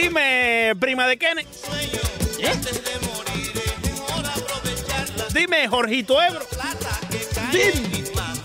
[0.00, 1.46] Dime, prima de Kenneth.
[2.38, 2.52] ¿Eh?
[5.34, 6.46] Dime, Jorgito Ebro.
[7.50, 7.98] Dime.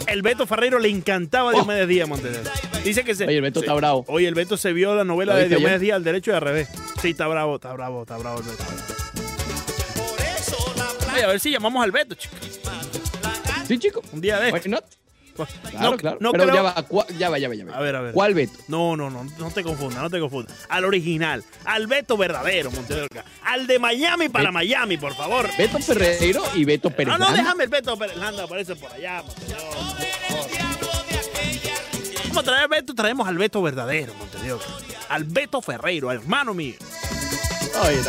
[0.08, 1.54] El Beto Ferreiro le encantaba Oh.
[1.54, 2.52] Diomedes Díaz Montenegro.
[2.84, 3.26] Dice que se.
[3.26, 4.04] Oye, el Beto está bravo.
[4.08, 5.79] Oye, el Beto se vio la novela ¿Lo de Diomedes?
[5.79, 6.70] Díaz al derecho y al revés.
[7.02, 8.63] Sí, está bravo, está bravo, está bravo el Beto.
[11.13, 12.35] Oye, a ver si llamamos al Beto, chico.
[13.67, 14.01] Sí, chico.
[14.12, 14.83] Un día de Why esto.
[15.36, 16.18] Pues, Claro, no, claro.
[16.20, 16.76] no Pero creo- ya va,
[17.18, 17.76] ya va, ya va, ya va.
[17.77, 18.13] A ver, a ver.
[18.13, 18.54] ¿Cuál Beto?
[18.68, 20.55] No, no, no, no te confundas, no te confundas.
[20.70, 23.07] Al original, al Beto verdadero, Montenegro.
[23.43, 25.49] Al de Miami para Miami, por favor.
[25.57, 27.17] Beto Ferreiro y Beto Pérez.
[27.17, 29.23] No, no, déjame el Beto Pérez Landa, aparece por allá.
[32.29, 34.59] Vamos a traer al Beto, traemos al Beto verdadero, Montenegro.
[35.09, 36.76] Al Beto Ferreiro, hermano mío.
[37.84, 38.02] Oye, eh,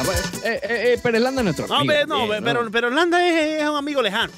[0.45, 0.61] eh,
[0.95, 3.77] eh, Pérez Landa es nuestro No, amigo no, ve- pero, pero Landa es, es un
[3.77, 4.31] amigo lejano.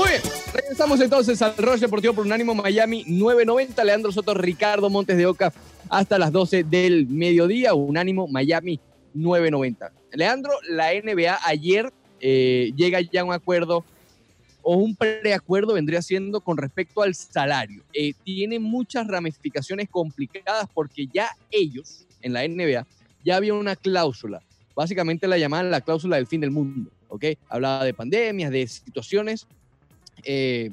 [0.00, 0.22] Muy bien,
[0.54, 3.84] regresamos entonces al Rush Deportivo por Unánimo Miami 990.
[3.84, 5.52] Leandro Soto, Ricardo Montes de Oca
[5.90, 7.74] hasta las 12 del mediodía.
[7.74, 8.80] Unánimo Miami
[9.12, 9.92] 990.
[10.14, 13.84] Leandro, la NBA ayer eh, llega ya a un acuerdo
[14.62, 17.82] o un preacuerdo vendría siendo con respecto al salario.
[17.92, 22.86] Eh, tiene muchas ramificaciones complicadas porque ya ellos en la NBA
[23.22, 24.40] ya había una cláusula.
[24.74, 26.90] Básicamente la llamaban la cláusula del fin del mundo.
[27.08, 27.24] ¿ok?
[27.50, 29.46] Hablaba de pandemias, de situaciones
[30.24, 30.70] eh,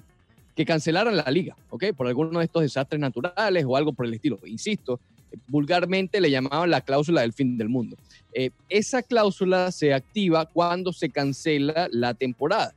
[0.56, 1.86] que cancelaran la liga, ¿ok?
[1.96, 4.40] Por alguno de estos desastres naturales o algo por el estilo.
[4.46, 5.00] Insisto,
[5.48, 7.96] vulgarmente le llamaban la cláusula del fin del mundo.
[8.34, 12.74] Eh, esa cláusula se activa cuando se cancela la temporada,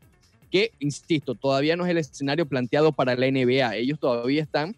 [0.50, 3.76] que, insisto, todavía no es el escenario planteado para la NBA.
[3.76, 4.74] Ellos todavía están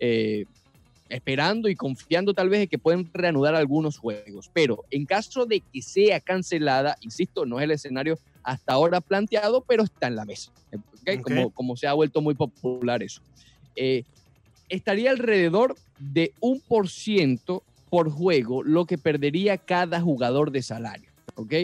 [0.00, 0.44] eh,
[1.08, 4.50] esperando y confiando tal vez de que pueden reanudar algunos juegos.
[4.52, 9.62] Pero en caso de que sea cancelada, insisto, no es el escenario hasta ahora planteado,
[9.62, 10.52] pero está en la mesa.
[10.72, 11.18] ¿ok?
[11.18, 11.22] Ok.
[11.22, 13.20] Como, como se ha vuelto muy popular eso.
[13.76, 14.04] Eh,
[14.68, 21.10] estaría alrededor de un por ciento por juego lo que perdería cada jugador de salario.
[21.34, 21.54] ¿ok?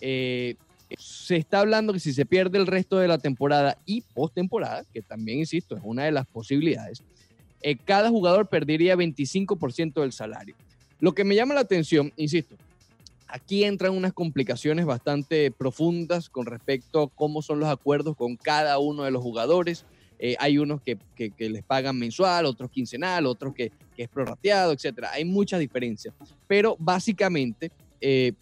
[0.00, 0.56] Eh,
[0.98, 5.02] se está hablando que si se pierde el resto de la temporada y postemporada, que
[5.02, 7.02] también, insisto, es una de las posibilidades,
[7.62, 10.54] eh, cada jugador perdería 25% del salario.
[11.00, 12.56] Lo que me llama la atención, insisto,
[13.34, 18.78] aquí entran unas complicaciones bastante profundas con respecto a cómo son los acuerdos con cada
[18.78, 19.84] uno de los jugadores.
[20.20, 24.08] Eh, hay unos que, que- que les pagan mensual, otros quincenal, otros que, que es
[24.08, 25.06] prorrateado, etc.
[25.12, 26.14] Hay muchas diferencias.
[26.46, 28.34] Pero básicamente, eh,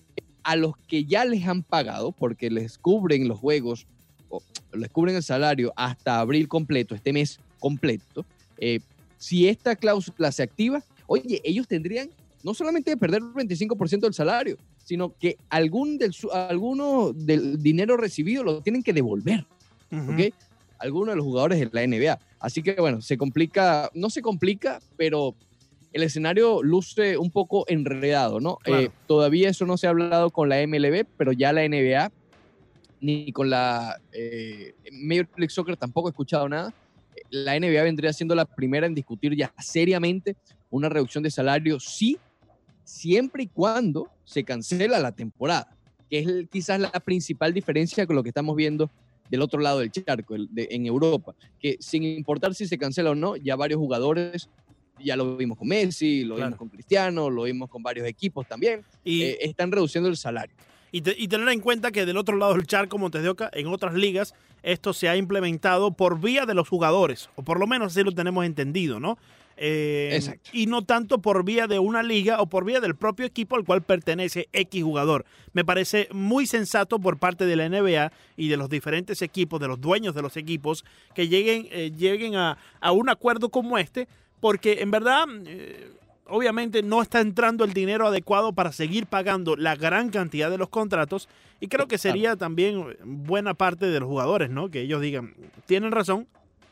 [0.43, 3.87] a los que ya les han pagado, porque les cubren los juegos,
[4.29, 4.43] o
[4.75, 8.27] les cubren el salario hasta abril completo, este mes completo,
[8.59, 8.81] eh,
[9.17, 12.11] si esta cláusula se activa, oye, ellos tendrían
[12.45, 17.63] no solamente de perder el 25% del salario, sino que algún del, su- alguno del
[17.63, 19.47] dinero recibido lo tienen que devolver,
[19.91, 20.13] Ujú.
[20.13, 20.35] ¿ok?
[20.79, 22.19] Algunos de los jugadores de la NBA.
[22.41, 25.35] Así que bueno, se complica, no se complica, pero
[25.93, 28.57] el escenario luce un poco enredado, ¿no?
[28.57, 28.83] Claro.
[28.83, 32.11] Eh, todavía eso no se ha hablado con la MLB, pero ya la NBA
[33.01, 36.73] ni con la eh, Major League Soccer tampoco he escuchado nada.
[37.31, 40.37] La NBA vendría siendo la primera en discutir ya seriamente
[40.71, 42.17] una reducción de salario, sí,
[42.85, 45.69] siempre y cuando se cancela la temporada,
[46.11, 48.91] que es el- quizás la principal diferencia con lo que estamos viendo
[49.31, 53.11] del otro lado del charco, el de- en Europa, que sin importar si se cancela
[53.11, 54.49] o no, ya varios jugadores,
[55.03, 56.49] ya lo vimos con Messi, lo Claro.
[56.51, 60.55] vimos con Cristiano, lo vimos con varios equipos también, Y, eh, están reduciendo el salario.
[60.95, 63.51] y, te- y tener en cuenta que del otro lado del charco, Montes de Oca,
[63.55, 67.67] en otras ligas, esto se ha implementado por vía de los jugadores, o por lo
[67.67, 69.17] menos así lo tenemos entendido, ¿no?
[69.65, 70.51] Eh, Exacto.
[70.53, 73.65] Y no tanto por vía de una liga o por vía del propio equipo al
[73.65, 75.25] cual pertenece X jugador.
[75.53, 79.69] Me parece muy sensato por parte de la NBA y de los diferentes equipos, de
[79.69, 80.85] los dueños de los equipos,
[81.15, 84.09] que lleguen, eh, lleguen a, a un acuerdo como este,
[84.41, 85.93] porque en verdad, eh,
[86.27, 90.71] obviamente no está entrando el dinero adecuado para seguir pagando la gran cantidad de los
[90.71, 91.29] contratos
[91.61, 94.73] y creo que sería también buena parte de los jugadores, ¿no?
[94.73, 95.35] Que ellos digan,
[95.67, 96.27] tienen razón,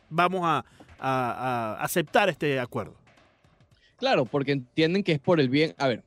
[0.08, 0.64] vamos a,
[1.00, 2.94] a- a aceptar este acuerdo.
[3.96, 5.74] Claro, porque entienden que es por el bien.
[5.78, 6.02] A ver,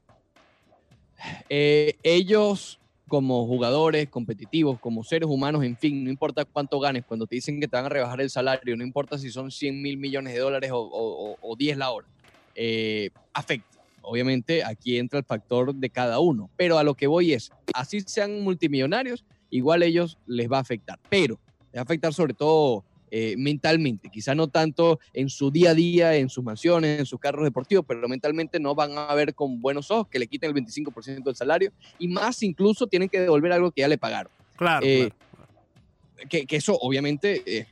[1.50, 7.28] eh, ellos como jugadores competitivos, como seres humanos, en fin, no importa cuánto ganes, cuando
[7.28, 9.98] te dicen que te van a rebajar el salario, no importa si son 100 mil
[9.98, 12.07] millones de dólares o, o- o- o 10 la hora,
[12.56, 13.68] eh, afecta.
[14.01, 18.01] Obviamente aquí entra el factor de cada uno, pero a lo que voy es, así
[18.01, 21.39] sean multimillonarios, igual ellos les va a afectar, pero
[21.72, 22.84] les va a afectar sobre todo
[23.15, 27.19] eh, mentalmente, quizá no tanto en su día a día, en sus mansiones, en sus
[27.19, 30.56] carros deportivos, pero mentalmente no van a ver con buenos ojos que le quiten el
[30.56, 34.31] 25% del salario y más incluso tienen que devolver algo que ya le pagaron.
[34.56, 36.27] Claro, Eh, claro.
[36.27, 37.68] que, que eso obviamente es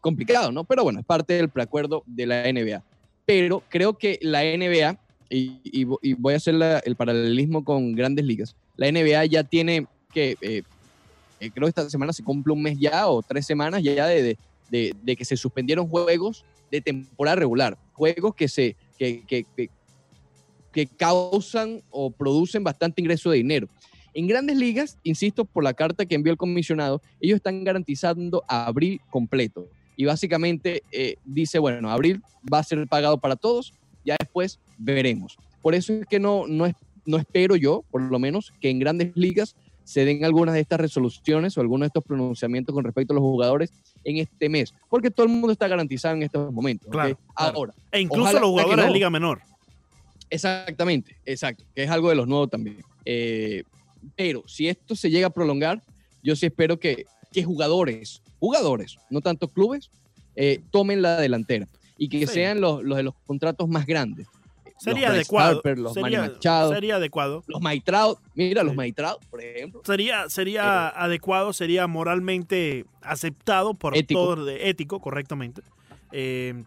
[0.00, 0.64] complicado, ¿no?
[0.64, 2.82] Pero bueno, es parte del preacuerdo de la NBA.
[3.26, 4.98] Pero creo que la NBA,
[5.28, 9.44] y, y, y voy a hacer la, el paralelismo con grandes ligas, la NBA ya
[9.44, 10.62] tiene que, eh,
[11.40, 14.22] eh, creo que esta semana se cumple un mes ya o tres semanas ya de,
[14.22, 14.38] de,
[14.70, 19.70] de, que se suspendieron juegos de temporada regular, juegos que se que, que, que,
[20.72, 23.68] que causan o producen bastante ingreso de dinero.
[24.16, 29.00] En grandes ligas, insisto, por la carta que envió el comisionado, ellos están garantizando abril
[29.10, 29.68] completo.
[29.94, 33.74] Y básicamente eh, dice, bueno, abril va a ser pagado para todos,
[34.04, 35.36] ya después veremos.
[35.60, 36.66] Por eso es que no, no,
[37.04, 39.54] no espero yo, por lo menos, que en grandes ligas
[39.86, 43.22] se den algunas de estas resoluciones o algunos de estos pronunciamientos con respecto a los
[43.22, 43.72] jugadores
[44.02, 46.90] en este mes, porque todo el mundo está garantizado en estos momentos.
[46.90, 47.24] Claro, ¿okay?
[47.36, 47.56] claro.
[47.56, 48.92] Ahora, E incluso los jugadores de no.
[48.92, 49.40] Liga Menor.
[50.28, 52.78] Exactamente, exacto, que es algo de los nuevos también.
[53.04, 53.62] Eh,
[54.16, 55.80] pero si esto se llega a prolongar,
[56.22, 59.90] yo sí espero que, que jugadores, jugadores, no tanto clubes,
[60.34, 62.34] eh, tomen la delantera y que Sí.
[62.34, 64.26] sean los, los de los contratos más grandes.
[64.78, 65.56] Sería los adecuado.
[65.56, 67.42] Harper, los sería, Manny Machado, sería adecuado.
[67.46, 69.18] los Maitrao, mira, los Sí.
[69.30, 69.80] Por ejemplo.
[69.84, 74.20] Sería, sería adecuado, sería moralmente aceptado por Ético.
[74.20, 75.62] todos, de, ético, correctamente.
[76.12, 76.62] Eh,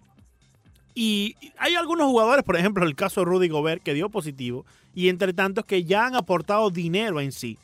[0.96, 4.66] y hay algunos jugadores, por ejemplo, el caso de Rudy Gobert, que dio positivo,
[4.96, 7.58] y entre tantos que ya han aportado dinero en sí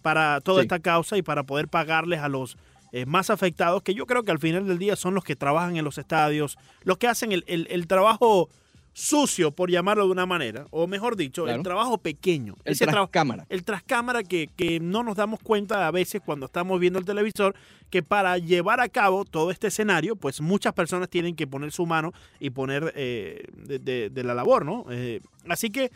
[0.00, 0.66] para toda Sí.
[0.66, 2.56] esta causa y para poder pagarles a los
[2.92, 5.76] eh, más afectados, que yo creo que al final del día son los que trabajan
[5.76, 8.48] en los estadios, los que hacen el, el- el trabajo
[8.92, 12.56] sucio, por llamarlo de una manera, o mejor dicho, el trabajo pequeño.
[12.64, 13.46] El Ese tras trabajo cámara.
[13.48, 17.54] el trascámara que, que no nos damos cuenta a veces cuando estamos viendo el televisor,
[17.90, 21.86] que para llevar a cabo todo este escenario, pues muchas personas tienen que poner su
[21.86, 24.84] mano y poner eh, de, de- de la labor, ¿no?
[24.90, 25.90] Eh, así que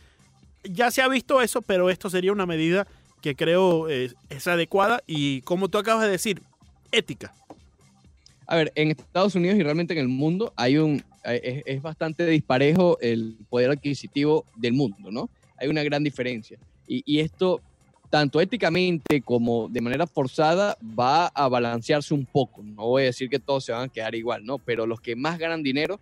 [0.64, 2.86] ya se ha visto eso, pero esto sería una medida
[3.20, 6.40] que creo eh, es adecuada y como tú acabas de decir,
[6.92, 7.34] ética.
[8.46, 12.26] A ver, en Estados Unidos y realmente en el mundo hay un, es, es bastante
[12.26, 15.28] disparejo el poder adquisitivo del mundo, ¿no?
[15.58, 16.58] Hay una gran diferencia.
[16.88, 17.60] Y, y esto,
[18.10, 22.62] tanto éticamente como de manera forzada, va a balancearse un poco.
[22.62, 24.58] No voy a decir que todos se van a quedar igual, ¿no?
[24.58, 26.00] Pero los que más ganan dinero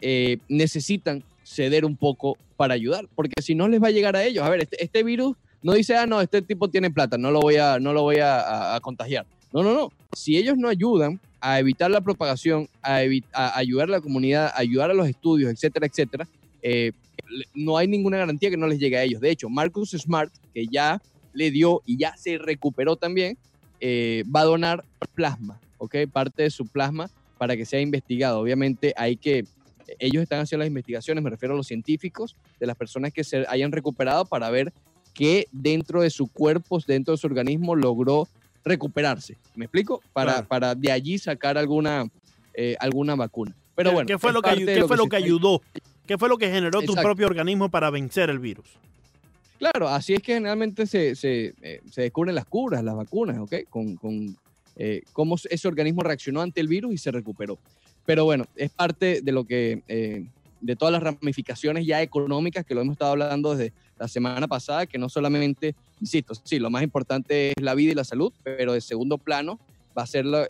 [0.00, 4.24] eh, necesitan ceder un poco para ayudar, porque si no les va a llegar a
[4.24, 4.44] ellos.
[4.44, 7.40] A ver, este, este virus no dice, ah, no, este tipo tiene plata, no lo
[7.40, 9.26] voy a, no lo voy a- a- a contagiar.
[9.52, 9.92] No, no, no.
[10.14, 12.96] Si ellos no ayudan a evitar la propagación, a,
[13.54, 16.26] ayudar a la comunidad, a ayudar a los estudios, etcétera, etcétera,
[16.60, 16.90] eh,
[17.54, 19.20] no hay ninguna garantía que no les llegue a ellos.
[19.20, 21.00] De hecho, Marcus Smart, que ya
[21.32, 23.38] le dio y ya se recuperó también,
[23.78, 24.84] eh, va a donar
[25.14, 25.94] plasma, ¿ok?
[26.12, 28.40] Parte de su plasma para que sea investigado.
[28.40, 29.44] Obviamente hay que,
[30.00, 33.46] ellos están haciendo las investigaciones, me refiero a los científicos, de las personas que se
[33.48, 34.72] hayan recuperado para ver
[35.14, 38.26] qué dentro de su cuerpo, dentro de su organismo logró
[38.66, 39.36] recuperarse.
[39.54, 40.02] ¿Me explico?
[40.12, 40.48] Para, Claro.
[40.48, 42.06] para de allí sacar alguna,
[42.52, 43.54] eh, alguna vacuna.
[43.74, 45.62] Pero ¿Qué- bueno, ¿Qué fue, lo que, parte ayu- de qué fue lo que ayudó?
[46.06, 48.66] ¿Qué fue lo que generó tu propio organismo para vencer el virus?
[49.58, 53.54] Claro, así es que generalmente se, se, eh, se descubren las curas, las vacunas, ¿ok?
[53.70, 54.36] Con, con
[54.76, 57.58] eh, cómo ese organismo reaccionó ante el virus y se recuperó.
[58.04, 59.82] Pero bueno, es parte de lo que,
[60.60, 64.86] de todas las ramificaciones ya económicas que lo hemos estado hablando desde la semana pasada,
[64.86, 68.72] que no solamente, insisto, sí, lo más importante es la vida y la salud, pero
[68.72, 69.58] de segundo plano
[69.96, 70.48] va a ser la,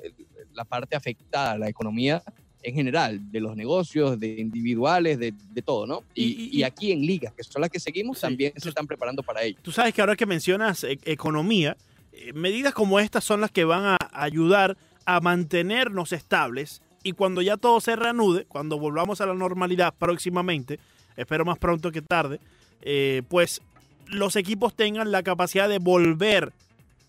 [0.55, 2.23] la parte afectada, la economía
[2.63, 6.03] en general, de los negocios, de individuales, de, de todo, ¿no?
[6.15, 8.61] Y, Y- y- y aquí en ligas, que son las que seguimos, Sí, también tú-
[8.63, 9.57] se están preparando para ello.
[9.63, 11.77] Tú sabes que ahora que mencionas e- economía,
[12.13, 17.41] eh, medidas como estas son las que van a ayudar a mantenernos estables y cuando
[17.41, 20.81] ya todo se reanude, cuando volvamos a la normalidad próximamente,
[21.17, 22.41] espero más pronto que tarde,
[22.83, 23.63] eh, pues
[24.09, 26.53] los equipos tengan la capacidad de volver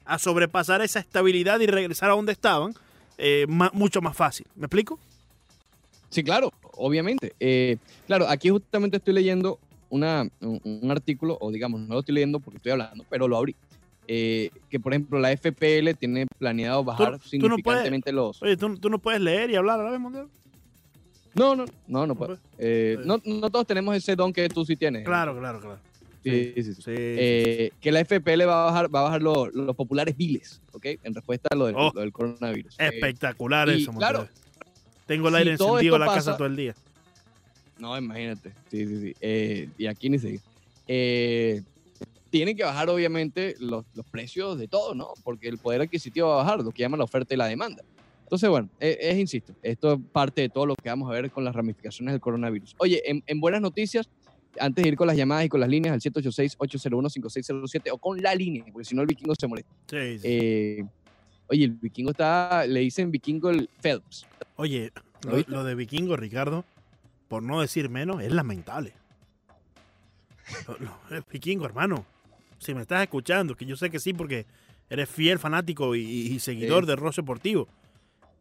[0.06, 2.76] a sobrepasar esa estabilidad y regresar a donde estaban
[3.18, 4.46] eh, mucho más fácil.
[4.56, 5.00] ¿Me explico?
[6.10, 7.34] Sí, claro, obviamente.
[7.40, 9.58] Eh, claro, aquí justamente estoy leyendo
[9.90, 13.56] un artículo, o digamos, no lo estoy leyendo porque estoy hablando, pero lo abrí.
[14.10, 18.42] Eh, que por ejemplo la FPL tiene planeado bajar tú no puedes- significantemente los...
[18.42, 20.30] Oye, ¿tú, tú no puedes leer y hablar a la vez, Mondeo?
[21.34, 22.38] No, no, no, no puedo.
[22.58, 25.04] Eh, no, no todos tenemos ese don que tú sí tienes.
[25.06, 25.80] Claro, claro, claro.
[26.24, 26.74] Sí, sí, sí.
[26.74, 30.62] Sí, Eh, que la FPL va a bajar, va a bajar los, los populares biles,
[30.74, 30.86] ¿ok?
[31.04, 31.92] En respuesta a lo del, Oh.
[31.94, 32.80] lo del coronavirus.
[32.80, 34.40] Eh, Espectacular y eso, claro, Montero.
[35.06, 36.76] Tengo el si aire todo encendido en la casa todo el día.
[37.78, 38.52] No, imagínate.
[38.72, 39.70] Sí, sí, sí.
[39.78, 40.18] Y aquí ni.
[40.88, 41.62] Eh,
[42.30, 45.10] tienen que bajar, obviamente, los, los precios de todo, ¿no?
[45.24, 47.84] Porque el poder adquisitivo va a bajar, lo que llaman la oferta y la demanda.
[48.24, 51.32] Entonces, bueno, eh, es, insisto, esto es parte de todo lo que vamos a ver
[51.32, 52.76] con las ramificaciones del coronavirus.
[52.80, 54.10] Oye, en, en buenas noticias,
[54.60, 58.36] antes de ir con las llamadas y con las líneas al 786-801-5607 o con la
[58.36, 59.72] línea, porque si no el vikingo se molesta.
[59.90, 60.28] Sí, sí.
[60.28, 60.84] Eh,
[61.50, 64.26] Oye, el vikingo está, le dicen vikingo el Phelps.
[64.58, 64.92] Oye,
[65.48, 66.66] ¿Lo de Vikingo, Ricardo,
[67.30, 68.92] por no decir menos, es lamentable.
[70.68, 72.06] Lo- lo- el Vikingo, hermano,
[72.60, 74.46] si me estás escuchando, que yo sé que sí, porque
[74.90, 76.88] eres fiel fanático y, y seguidor Sí.
[76.90, 77.68] del Ross Deportivo.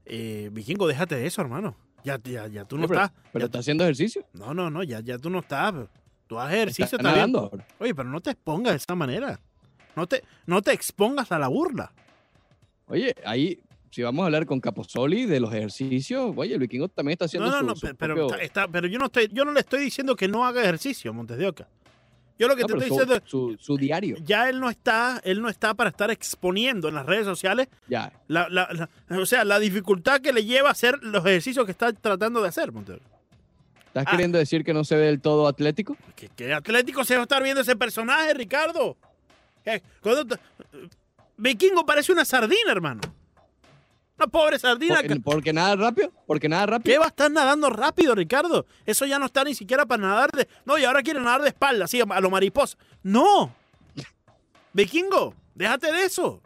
[0.04, 1.74] Eh, Vikingo, déjate de eso, hermano.
[2.04, 3.18] Ya, ya, ya tú no pero, estás.
[3.32, 4.24] pero ya- está haciendo ejercicio.
[4.32, 5.74] no, no, no, ya, ya tú no estás.
[6.28, 7.36] Tú haces ejercicio Está también.
[7.36, 7.66] ahora.
[7.78, 9.40] Oye, pero no te expongas de esa manera.
[9.96, 11.92] No te, no te expongas a la burla.
[12.86, 13.58] Oye, ahí,
[13.90, 17.48] si vamos a hablar con Caposoli de los ejercicios, oye, el vikingo también está haciendo
[17.50, 19.52] No, no, su- no, su pero, propio- está, está- pero yo no estoy, yo no
[19.52, 21.68] le estoy diciendo que no haga ejercicio, Montes de Oca.
[22.38, 24.16] Yo lo que No, te estoy su, diciendo es, su- su diario.
[24.22, 28.12] ya él no está, él no está para estar exponiendo en las redes sociales Ya.
[28.28, 28.68] la, la-
[29.08, 32.42] la- o sea, la dificultad que le lleva a hacer los ejercicios que está tratando
[32.42, 32.94] de hacer, Oca.
[33.86, 34.10] ¿Estás Ah.
[34.10, 35.96] queriendo decir que no se ve del todo atlético?
[36.14, 38.96] ¿Qué, qué atlético se va a estar viendo ese personaje, Ricardo?
[39.64, 39.82] ¿Qué?
[40.02, 40.40] ¿Cuándo te-
[41.38, 43.00] Vikingo parece una sardina, hermano.
[44.18, 44.96] Una pobre sardina.
[44.96, 47.00] Porque, porque nada rápido, porque nada ¿Qué rápido.
[47.00, 48.66] va a estar nadando rápido, Ricardo?
[48.86, 50.48] Eso ya no está ni siquiera para nadar de.
[50.64, 52.78] No, y ahora quiere nadar de espalda, así, a lo mariposa.
[53.02, 53.54] ¡No!
[54.72, 56.40] Vikingo, déjate de eso.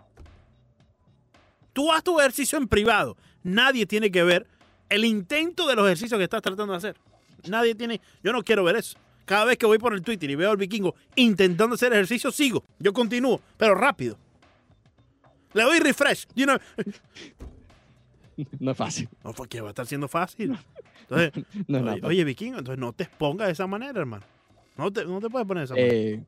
[1.72, 3.16] Tú haz tu ejercicio en privado.
[3.42, 4.46] Nadie tiene que ver
[4.88, 6.96] el intento de los ejercicios que estás tratando de hacer.
[7.48, 8.00] Nadie tiene.
[8.22, 8.98] Yo no quiero ver eso.
[9.24, 12.64] Cada vez que voy por el Twitter y veo al vikingo intentando hacer ejercicio, sigo.
[12.80, 14.18] Yo continúo, pero rápido.
[15.52, 16.26] Le doy refresh.
[16.34, 16.58] You know,
[18.58, 19.08] No es fácil.
[19.24, 20.56] no, porque va a estar siendo fácil.
[21.08, 24.24] Entonces, No oye, vikingo, entonces no te expongas de esa manera, hermano.
[24.76, 25.94] No te, no te puedes poner de esa manera.
[25.94, 26.20] Eh,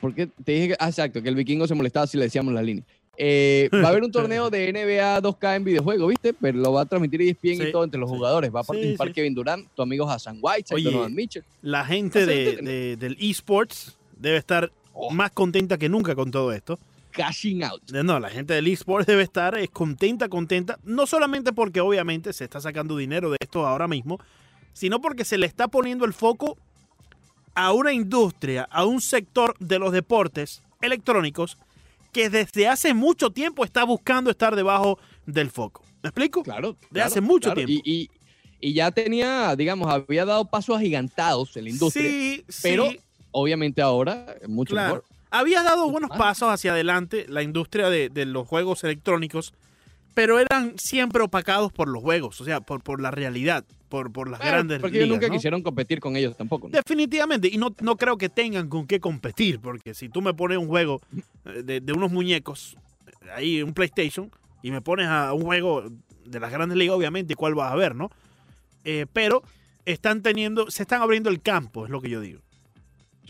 [0.00, 2.62] porque te dije que, ah, exacto, que el vikingo se molestaba si le decíamos la
[2.62, 2.84] línea.
[3.16, 6.32] Eh, va a haber un torneo de NBA 2K en videojuego, ¿viste?
[6.34, 8.16] Pero lo va a transmitir ESPN Sí, y todo entre los sí.
[8.16, 8.52] jugadores.
[8.54, 9.14] Va a participar sí.
[9.14, 11.44] Kevin Durant, tu amigo Hassan White, Oye, Donovan Mitchell.
[11.62, 15.10] La gente de, Hacerte- de- del esports debe estar Oh.
[15.10, 16.78] más contenta que nunca con todo esto.
[17.12, 17.82] Cashing out.
[17.94, 22.32] Eh, No, la gente del esports debe estar es contenta, contenta, no solamente porque obviamente
[22.32, 24.18] se está sacando dinero de esto ahora mismo,
[24.72, 26.56] sino porque se le está poniendo el foco
[27.54, 31.58] a una industria, a un sector de los deportes electrónicos
[32.12, 35.82] que desde hace mucho tiempo está buscando estar debajo del foco.
[36.02, 36.42] ¿Me explico?
[36.42, 36.72] Claro.
[36.72, 37.66] De claro, hace mucho claro.
[37.66, 37.82] tiempo.
[37.84, 38.10] Y, y-
[38.64, 42.08] y ya tenía, digamos, había dado pasos agigantados en la industria.
[42.08, 43.00] Sí, pero sí,
[43.32, 44.96] Obviamente ahora es mucho Claro.
[44.96, 45.04] mejor.
[45.32, 49.54] Había dado buenos pasos hacia adelante la industria de, de los juegos electrónicos,
[50.14, 54.28] pero eran siempre opacados por los juegos, o sea, por, por la realidad, por, por
[54.28, 55.06] las Claro, grandes porque ligas.
[55.06, 55.32] ellos nunca ¿no?
[55.34, 56.68] quisieron competir con ellos tampoco.
[56.68, 56.72] ¿no?
[56.72, 60.58] Definitivamente, y no, no creo que tengan con qué competir, porque si tú me pones
[60.58, 61.00] un juego
[61.46, 64.30] eh, de, de unos muñecos, eh, ahí un PlayStation,
[64.62, 65.84] y me pones a un juego
[66.26, 68.10] de las grandes ligas, obviamente, ¿cuál vas a ver, no?
[68.84, 69.42] Eh, pero
[69.86, 72.40] están teniendo, se están abriendo el campo, es lo que yo digo.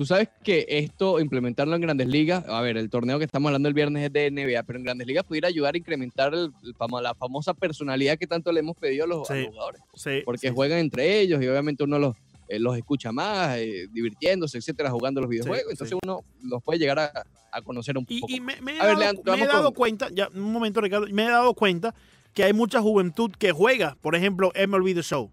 [0.02, 3.68] Tú sabes que esto, implementarlo en grandes ligas, a ver, el torneo que estamos hablando
[3.68, 6.75] el viernes es de NBA, pero en grandes ligas pudiera ayudar a incrementar el- el
[7.04, 9.42] la famosa personalidad que tanto le hemos pedido a los, a Sí.
[9.42, 9.80] los jugadores.
[9.94, 12.16] Sí, Porque sí, juegan entre ellos y obviamente uno los,
[12.49, 15.71] eh, los escucha más, eh, divirtiéndose, etcétera, jugando los videojuegos.
[15.71, 17.12] Entonces uno los puede llegar a,
[17.52, 18.32] a conocer un Y, poco.
[18.32, 20.50] y me, me he A ver, dado, Leandro, me he dado con- cuenta, ya, un
[20.52, 21.94] momento, Ricardo, me he dado cuenta
[22.35, 25.30] que hay mucha juventud que juega, por ejemplo, MLB The Show.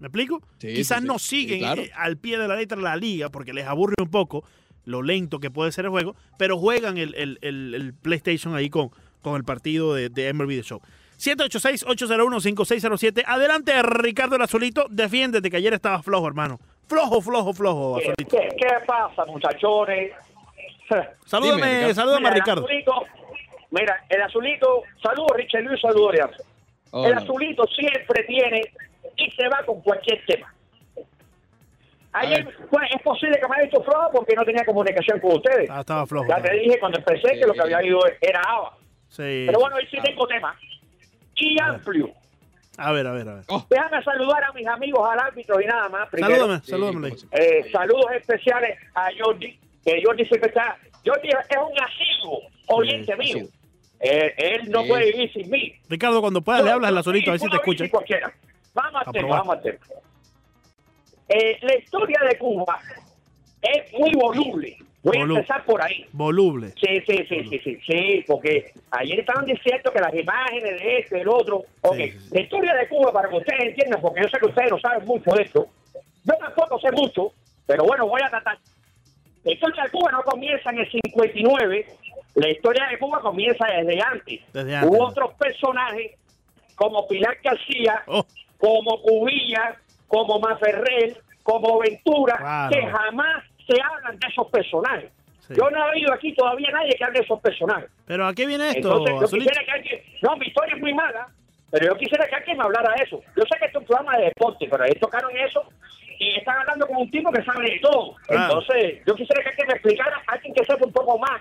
[0.00, 0.40] ¿Me explico?
[0.58, 1.82] Sí, Quizás sí, no Sí, siguen claro.
[1.82, 4.44] eh, al pie de la letra la liga porque les aburre un poco
[4.84, 8.70] lo lento que puede ser el juego, pero juegan el, el- el- el PlayStation ahí
[8.70, 8.90] con,
[9.22, 10.80] con el partido de, de MLB The Show.
[11.18, 13.24] 786-801-5607.
[13.26, 14.86] Adelante, Ricardo el Azulito.
[14.90, 16.58] Defiéndete, que ayer estaba flojo, hermano.
[16.88, 18.36] Flojo, flojo, flojo, ¿Qué, Azulito.
[18.36, 20.12] qué- qué pasa, muchachones?
[21.26, 21.94] Salúdame, Dime, Ricardo.
[21.94, 22.64] salúdame, Mira, el Ricardo.
[22.64, 22.92] azulito,
[23.72, 26.38] mira, el azulito, saludos Richard Luis, saludos Leandro.
[27.06, 28.62] el azulito siempre tiene
[29.28, 30.52] y se va con cualquier tema.
[32.12, 32.48] Ayer
[32.94, 35.68] es posible que me haya visto flojo porque no tenía comunicación con ustedes.
[35.70, 36.26] Ah, estaba flojo.
[36.28, 38.76] Ya te dije cuando empecé que lo que había ido era ABA.
[39.08, 39.44] Sí.
[39.46, 40.58] Pero bueno, hoy sí tengo tema.
[41.36, 42.10] Y amplio.
[42.78, 43.44] A ver, a ver, a ver.
[43.68, 46.08] Déjame saludar a mis amigos al árbitro y nada más.
[46.08, 46.34] Primero.
[46.36, 47.10] Salúdame, Sí, salúdame.
[47.10, 47.58] siempre.
[47.58, 50.76] Eh, saludos especiales a Jordi, que Jordi siempre está.
[51.04, 53.46] Jordi es un asiduo oyente Sí, mío.
[54.00, 54.88] Eh, él no Sí.
[54.88, 55.74] puede vivir sin mí.
[55.88, 57.88] Ricardo, cuando puedas le hablas al azulito, a ver si te escucha.
[57.90, 58.32] cualquiera.
[58.74, 59.42] Al tema.
[61.28, 62.78] Eh, la historia de Cuba
[63.62, 64.76] es muy voluble.
[65.02, 66.06] Voy a empezar por ahí.
[66.12, 66.70] Voluble.
[66.70, 71.16] Sí, sí, sí, sí, sí, sí, porque ayer estaban diciendo que las imágenes de este,
[71.18, 71.64] del otro.
[71.82, 72.28] Ok, Sí, sí, sí.
[72.34, 75.04] la historia de Cuba, para que ustedes entiendan, porque yo sé que ustedes no saben
[75.06, 75.66] mucho de esto,
[76.24, 77.32] yo tampoco sé mucho,
[77.66, 78.58] pero bueno, voy a tratar.
[79.44, 81.86] La historia de Cuba no comienza en el 59,
[82.34, 84.40] la historia de Cuba comienza desde antes.
[84.52, 84.90] Desde antes.
[84.90, 86.12] Hubo otros personajes
[86.74, 88.26] como Pilar García, Oh,
[88.58, 92.70] como Cubilla, como Maferrel, como Ventura, Claro.
[92.74, 95.10] que jamás se hablan de esos personajes.
[95.46, 95.54] Sí.
[95.56, 97.90] Yo no he oído aquí todavía nadie que hable de esos personajes.
[98.06, 100.02] Pero ¿a qué viene esto, Entonces, yo quisiera que alguien...
[100.22, 101.28] No, mi historia es muy mala,
[101.70, 103.20] pero yo quisiera que alguien me hablara de eso.
[103.36, 105.62] Yo sé que esto es un programa de deporte, pero ahí tocaron eso
[106.18, 108.14] y están hablando con un tipo que sabe de todo.
[108.26, 108.42] Claro.
[108.44, 111.40] Entonces, yo quisiera que alguien me explicara, alguien que sepa un poco más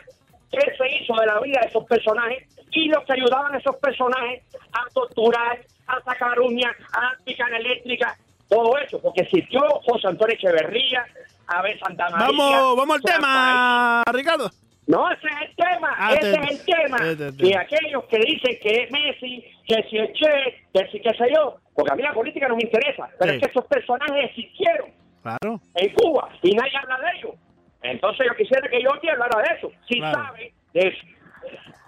[0.51, 3.75] qué se hizo de la vida de esos personajes y los que ayudaban a esos
[3.77, 5.59] personajes a torturar,
[6.07, 8.15] a sacar uñas, a picar eléctrica,
[8.49, 9.01] todo eso.
[9.01, 11.05] Porque existió José Antonio Echeverría,
[11.47, 12.27] Abel Santa María...
[12.27, 14.49] Vamos, vamos al tema, Ricardo.
[14.87, 16.97] no, ese es el tema, Ah, ese te- es el tema.
[16.97, 20.99] te- te- Y aquellos que dicen que es Messi, que si es Che, que si
[21.01, 23.37] qué sé yo, porque a mí la política no me interesa, pero Sí.
[23.37, 24.89] es que esos personajes existieron
[25.21, 25.59] Claro.
[25.75, 27.35] en Cuba y nadie habla de ellos.
[27.83, 30.23] Entonces yo quisiera que Jordi hablara de eso, si Claro.
[30.25, 30.97] sabe de.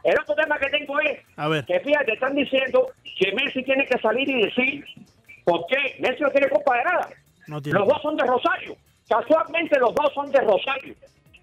[0.03, 1.65] El otro tema que tengo es A ver.
[1.65, 2.87] que fíjate, están diciendo
[3.17, 4.85] que Messi tiene que salir y decir
[5.43, 7.09] por qué Messi no tiene culpa de nada.
[7.47, 8.75] No tiene Los dos son de Rosario.
[9.09, 10.93] Casualmente los dos son de Rosario.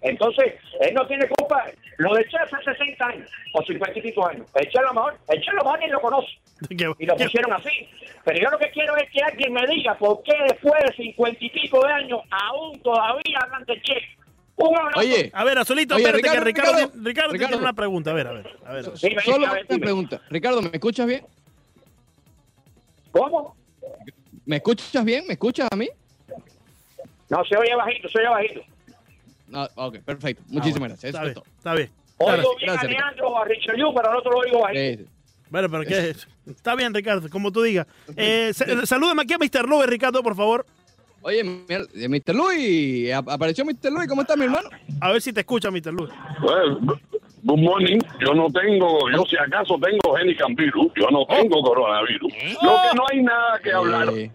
[0.01, 1.65] Entonces, él no tiene culpa.
[1.97, 4.47] Lo de Che hace 60 años o 50 y pico años.
[4.55, 6.27] El Che a lo mejor, el Che a lo mejor ni lo conoce.
[6.69, 7.89] ¿Qué- Y lo pusieron así.
[8.23, 11.43] Pero yo lo que quiero es que alguien me diga por qué después de 50
[11.43, 14.16] y pico de años aún todavía hablan de Che.
[14.57, 14.99] Un abrazo.
[14.99, 18.09] Oye, A ver, Azulito, Oye, espérate Ricardo, que Ricardo, Ricardo, Ricardo tiene una pregunta.
[18.11, 18.91] A ver, a ver, a ver.
[18.93, 20.21] Dime, solo a ver, una pregunta.
[20.29, 21.25] Ricardo, ¿me escuchas bien?
[23.11, 23.55] ¿Cómo?
[24.45, 25.25] ¿Me escuchas bien?
[25.27, 25.89] ¿Me escuchas a mí?
[27.29, 28.61] No, se oye bajito, se oye bajito.
[29.47, 30.43] No, ok, perfecto.
[30.47, 31.13] Muchísimas gracias.
[31.13, 31.89] Está es bien, está bien.
[32.17, 32.87] Oigo bien gracias, a.
[32.87, 35.03] Leandro o a Richard Yu, pero al otro lo oigo bajito.
[35.03, 35.09] Sí.
[35.49, 36.27] Bueno, pero ¿qué es?
[36.45, 37.87] Está bien, Ricardo, como tú digas.
[38.15, 39.67] Eh, sa- salúdame aquí a Mr.
[39.67, 40.65] Lube, Ricardo, por favor.
[41.27, 42.33] Oye, mira, eh, Mr.
[42.33, 43.91] Louis, ap- apareció Mr.
[43.91, 44.69] Louis, ¿cómo está mi hermano?
[45.01, 45.91] A ver si te escucha, Mr.
[45.91, 46.09] Lube.
[46.41, 46.77] Well,
[47.43, 47.99] good morning.
[48.25, 52.31] Yo no tengo, yo si acaso tengo Henican virus, yo no tengo coronavirus.
[52.63, 54.31] Lo que no hay nada que hablar, Eh,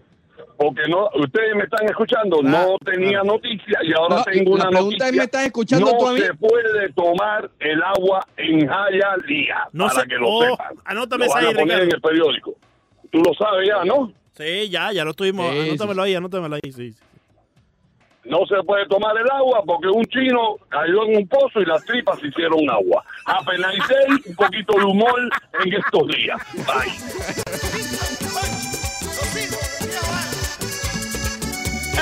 [0.55, 4.69] porque no, ustedes me están escuchando, no tenía noticia y ahora No, tengo la una
[4.69, 5.07] pregunta noticia.
[5.07, 6.19] es, ¿me estás escuchando no tú a mí?
[6.19, 10.75] se puede tomar el agua en Hialeah, No para se- que lo oh, sepan.
[10.85, 12.53] anótame lo van a poner en el periódico.
[13.11, 14.11] Tú lo sabes ya, ¿no?
[14.37, 15.51] Sí, ya, ya lo tuvimos.
[15.51, 16.93] Sí, anótamelo ahí, anótamelo ahí, sí.
[18.25, 21.83] No se puede tomar el agua porque un chino cayó en un pozo y las
[21.83, 23.03] tripas se hicieron agua.
[23.25, 23.95] Apenalicé
[24.27, 25.19] un poquito de humor
[25.65, 26.39] en estos días.
[26.53, 28.03] Bye.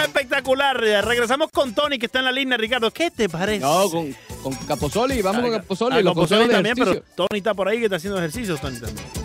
[0.04, 0.80] Espectacular.
[0.80, 2.92] Regresamos con Tony, que está en la línea, Ricardo.
[2.92, 3.60] ¿Qué te parece?
[3.60, 7.02] no, con, con Capozoli, vamos con Capozoli, Ah, los de también, pero.
[7.16, 9.21] Tony está por ahí que está haciendo ejercicios, Tony también.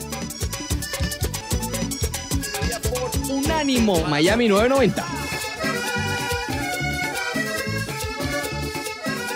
[3.37, 5.05] Unánimo, Miami 990.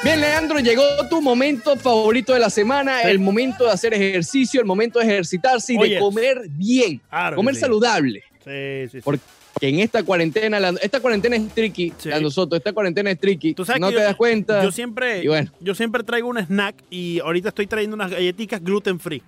[0.02, 3.08] Bien, Leandro, llegó tu momento favorito de la semana, Sí.
[3.08, 5.94] el momento de hacer ejercicio, el momento de ejercitarse y Oye.
[5.94, 7.60] de comer bien, Claro comer sí.
[7.60, 8.22] saludable.
[8.42, 8.50] Sí,
[8.84, 9.00] sí, sí.
[9.04, 9.20] Porque
[9.60, 12.08] en esta cuarentena, esta cuarentena es tricky, Sí.
[12.30, 14.64] Soto, esta cuarentena es tricky, Tú sabes no te yo- das cuenta.
[14.64, 15.50] Yo siempre, bueno.
[15.60, 19.22] yo siempre traigo un snack y ahorita estoy trayendo unas galletitas gluten free.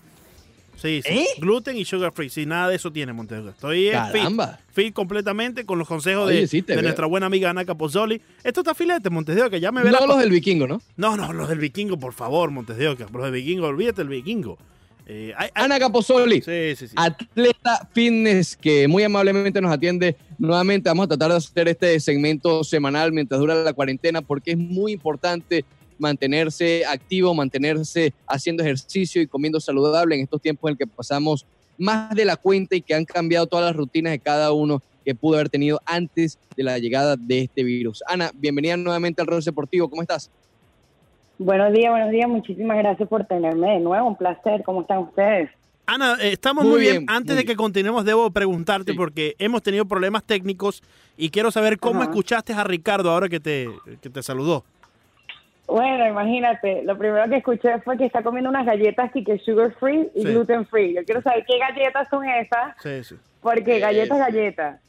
[0.82, 1.12] Sí, sí.
[1.12, 1.26] ¿Eh?
[1.38, 2.28] Gluten y sugar free.
[2.28, 3.50] Sí, nada de eso tiene Montego.
[3.50, 4.58] Estoy eh, fit, Caramba.
[4.72, 8.20] fit completamente con los consejos Oye, de, sí, nuestra buena amiga Ana Capozoli.
[8.42, 9.58] Esto está filete, Montes de Oca.
[9.58, 10.82] Ya me ve No la los del vikingo, ¿no?
[10.96, 13.06] No, no, los del vikingo, por favor, Montes de Oca.
[13.12, 14.58] Los del vikingo, olvídate del vikingo.
[15.06, 16.94] Eh, hay- hay- Ana Capozoli, sí, sí, sí.
[16.96, 20.88] atleta fitness que muy amablemente nos atiende nuevamente.
[20.90, 24.92] Vamos a tratar de hacer este segmento semanal mientras dura la cuarentena porque es muy
[24.92, 25.64] importante
[26.02, 31.46] mantenerse activo, mantenerse haciendo ejercicio y comiendo saludable en estos tiempos en el que pasamos
[31.78, 35.14] más de la cuenta y que han cambiado todas las rutinas de cada uno que
[35.14, 38.02] pudo haber tenido antes de la llegada de este virus.
[38.06, 39.88] Ana, bienvenida nuevamente al Rol Deportivo.
[39.88, 40.30] ¿Cómo estás?
[41.38, 42.28] Buenos días, buenos días.
[42.28, 44.06] Muchísimas gracias por tenerme de nuevo.
[44.08, 44.62] Un placer.
[44.64, 45.50] ¿Cómo están ustedes?
[45.86, 46.92] Ana, eh, estamos Muy muy bien.
[46.98, 48.96] bien, Antes muy de que continuemos, debo preguntarte Sí.
[48.98, 50.82] porque hemos tenido problemas técnicos
[51.16, 52.10] y quiero saber cómo Ajá.
[52.10, 53.68] escuchaste a Ricardo ahora que te,
[54.00, 54.64] que te saludó.
[55.66, 56.82] Bueno, imagínate.
[56.82, 60.22] Lo primero que escuché fue que está comiendo unas galletas y que sugar free y
[60.22, 60.28] Sí.
[60.28, 60.94] gluten free.
[60.94, 63.14] Yo quiero saber qué galletas son esas, Sí, sí.
[63.40, 64.80] porque galletas, galletas.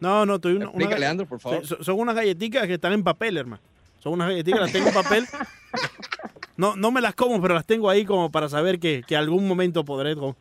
[0.00, 1.64] No, no, tuve una, Leandro, por favor.
[1.66, 3.62] son, son unas galletitas que están en papel, hermano.
[4.00, 5.24] Son unas galletitas que las tengo en papel.
[6.56, 9.48] No, no me las como, pero las tengo ahí como para saber que, que algún
[9.48, 10.14] momento podré.
[10.14, 10.34] com-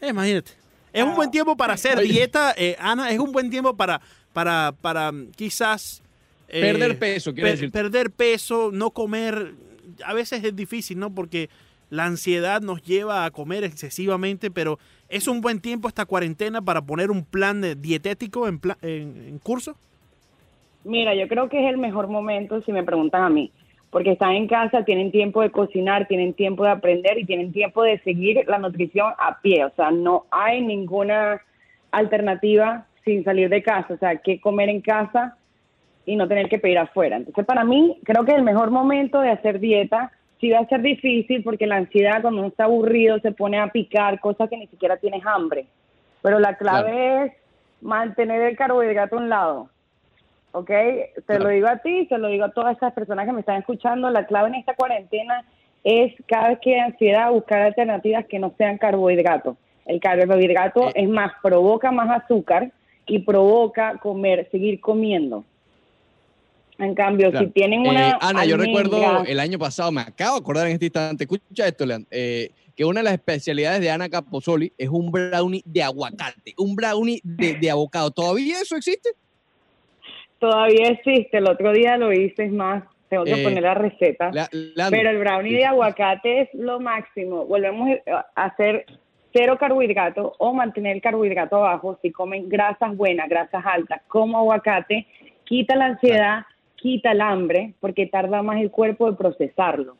[0.00, 0.52] Eh, imagínate.
[0.92, 3.10] Es un buen tiempo para hacer dieta, eh, Ana.
[3.10, 4.00] Es un buen tiempo para,
[4.32, 6.02] para, para mm, quizás.
[6.48, 7.70] Eh, Perder peso, quiero per- decir.
[7.72, 9.52] Perder peso, no comer.
[10.04, 11.14] A veces es difícil, ¿no?
[11.14, 11.48] Porque
[11.90, 14.78] la ansiedad nos lleva a comer excesivamente, pero
[15.08, 19.24] es un buen tiempo esta cuarentena para poner un plan de- dietético en, pla- en,
[19.28, 19.76] en curso.
[20.84, 23.50] Mira, yo creo que es el mejor momento si me preguntan a mí,
[23.90, 27.82] porque están en casa, tienen tiempo de cocinar, tienen tiempo de aprender y tienen tiempo
[27.82, 29.64] de seguir la nutrición a pie.
[29.64, 31.40] O sea, no hay ninguna
[31.90, 33.94] alternativa sin salir de casa.
[33.94, 35.36] O sea, que comer en casa
[36.06, 37.16] y no tener que pedir afuera.
[37.16, 40.80] Entonces, para mí, creo que el mejor momento de hacer dieta sí va a ser
[40.80, 44.68] difícil porque la ansiedad cuando uno está aburrido se pone a picar cosas que ni
[44.68, 45.66] siquiera tienes hambre.
[46.22, 47.32] Pero la clave es
[47.80, 49.68] mantener el carbohidrato a un lado.
[50.52, 50.70] ¿Ok?
[51.26, 53.56] Te lo digo a ti, te lo digo a todas esas personas que me están
[53.56, 54.08] escuchando.
[54.10, 55.44] La clave en esta cuarentena
[55.84, 59.56] es cada vez que hay ansiedad buscar alternativas que no sean carbohidratos.
[59.84, 60.92] El carbohidrato Eh.
[60.96, 62.70] es más, provoca más azúcar
[63.06, 65.44] y provoca comer, seguir comiendo.
[66.78, 67.46] En cambio, Claro.
[67.46, 68.10] si tienen una.
[68.10, 71.66] Eh, Ana, yo recuerdo el año pasado, me acabo de acordar en este instante, escucha
[71.66, 75.82] esto, Leandro, eh, que una de las especialidades de Ana Caposoli es un brownie de
[75.82, 78.10] aguacate, un brownie de, de avocado.
[78.10, 79.10] ¿Todavía eso existe?
[80.38, 81.38] Todavía existe.
[81.38, 84.30] El otro día lo hice, es más, tengo que Eh, poner la receta.
[84.90, 87.46] Pero el brownie de aguacate es lo máximo.
[87.46, 88.84] Volvemos a hacer
[89.32, 91.98] cero carbohidratos o mantener el carbohidrato abajo.
[92.02, 95.06] Si comen grasas buenas, grasas altas, como aguacate,
[95.44, 96.44] quita la ansiedad,
[96.86, 99.96] quita el hambre, porque tarda más el cuerpo de procesarlo.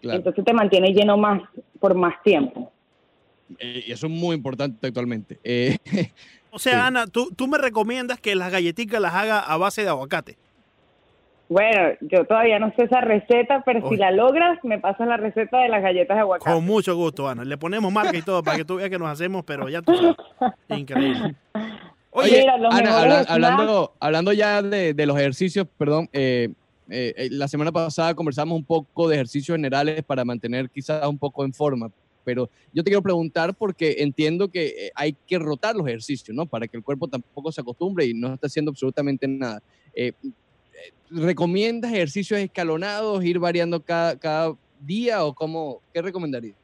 [0.00, 1.40] claro, Entonces te mantiene lleno más
[1.78, 2.72] por más tiempo.
[3.58, 5.38] eh, y eso es muy importante actualmente.
[5.44, 5.78] Eh,
[6.50, 6.78] O sea, Sí.
[6.86, 10.36] Ana, tú, tú me recomiendas que las galletitas las haga a base de aguacate.
[11.48, 15.58] Bueno, yo todavía no sé esa receta, pero si la logras, me pasas la receta
[15.58, 16.50] de las galletas de aguacate.
[16.50, 17.44] Con mucho gusto, Ana.
[17.44, 19.94] Le ponemos marca y todo para que tú veas que nos hacemos, pero ya tú
[19.96, 20.16] sabes.
[20.80, 21.34] Increíble.
[22.16, 26.48] Oye, Mira, Ana, habla- hablando, hablando ya de, de los ejercicios, perdón, eh,
[26.88, 31.18] eh, eh, la semana pasada conversamos un poco de ejercicios generales para mantener quizás un
[31.18, 31.90] poco en forma,
[32.22, 36.46] pero yo te quiero preguntar porque entiendo que hay que rotar los ejercicios, ¿no?
[36.46, 39.60] Para que el cuerpo tampoco se acostumbre y no esté haciendo absolutamente nada.
[39.92, 40.12] Eh,
[41.10, 46.56] ¿Recomiendas ejercicios escalonados, ir variando cada, cada día o cómo, qué recomendarías?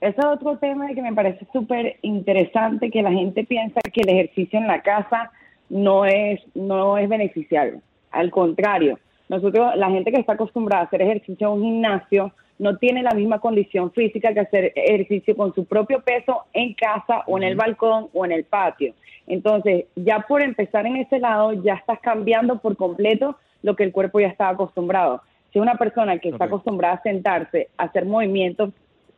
[0.00, 4.08] Ese es otro tema que me parece súper interesante, que la gente piensa que el
[4.08, 5.30] ejercicio en la casa
[5.68, 7.82] no es, no es beneficiario.
[8.10, 12.76] Al contrario, nosotros, la gente que está acostumbrada a hacer ejercicio en un gimnasio, no
[12.76, 17.38] tiene la misma condición física que hacer ejercicio con su propio peso en casa o
[17.38, 18.94] en el balcón o en el patio.
[19.26, 23.92] Entonces, ya por empezar en ese lado, ya estás cambiando por completo lo que el
[23.92, 25.22] cuerpo ya estaba acostumbrado.
[25.52, 28.70] Si una persona que está acostumbrada a sentarse, a hacer movimientos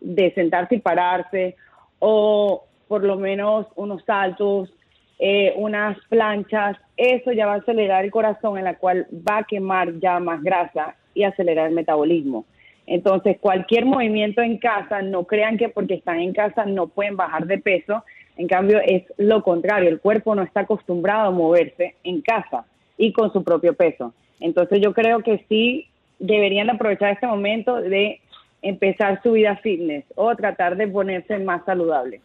[0.02, 1.56] de sentarse y pararse,
[1.98, 4.72] o por lo menos unos saltos,
[5.18, 9.44] eh, unas planchas, eso ya va a acelerar el corazón, en la cual va a
[9.44, 12.44] quemar ya más grasa y acelerar el metabolismo.
[12.86, 17.46] Entonces, cualquier movimiento en casa, no crean que porque están en casa no pueden bajar
[17.46, 18.04] de peso.
[18.36, 19.88] En cambio, es lo contrario.
[19.88, 22.66] El cuerpo no está acostumbrado a moverse en casa
[22.98, 24.12] y con su propio peso.
[24.40, 25.86] Entonces, yo creo que sí
[26.18, 28.20] deberían de aprovechar este momento de
[28.62, 32.20] empezar su vida fitness o tratar de ponerse más saludable.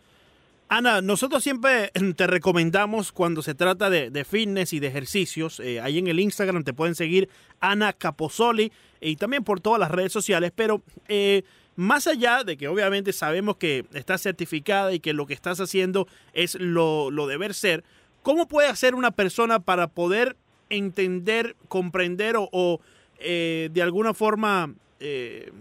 [0.70, 5.60] Ana, nosotros siempre te recomendamos cuando se trata de, de fitness y de ejercicios.
[5.60, 9.92] eh, ahí en el Instagram te pueden seguir Ana Caposoli y también por todas las
[9.92, 10.52] redes sociales.
[10.54, 11.44] Pero eh,
[11.78, 16.08] más allá de que obviamente sabemos que estás certificada y que lo que estás haciendo
[16.34, 17.84] es lo, lo deber ser,
[18.22, 20.36] ¿cómo puede hacer una persona para poder
[20.70, 22.82] entender, comprender o, o,
[23.20, 25.52] eh, de alguna forma eh,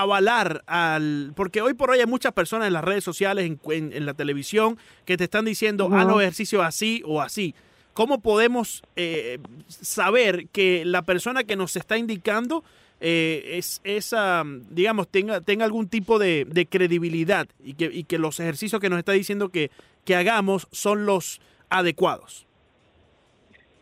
[0.00, 1.32] avalar al...
[1.36, 4.14] Porque hoy por hoy hay muchas personas en las redes sociales, en, en- en la
[4.14, 7.54] televisión, que te están diciendo, haz los ejercicios así o así.
[7.94, 12.64] ¿Cómo podemos eh, saber que la persona que nos está indicando
[13.00, 18.04] eh, es, es, am, digamos, tenga, tenga algún tipo de, de credibilidad y que, y
[18.04, 19.70] que los ejercicios que nos está diciendo que,
[20.04, 22.46] que hagamos son los adecuados?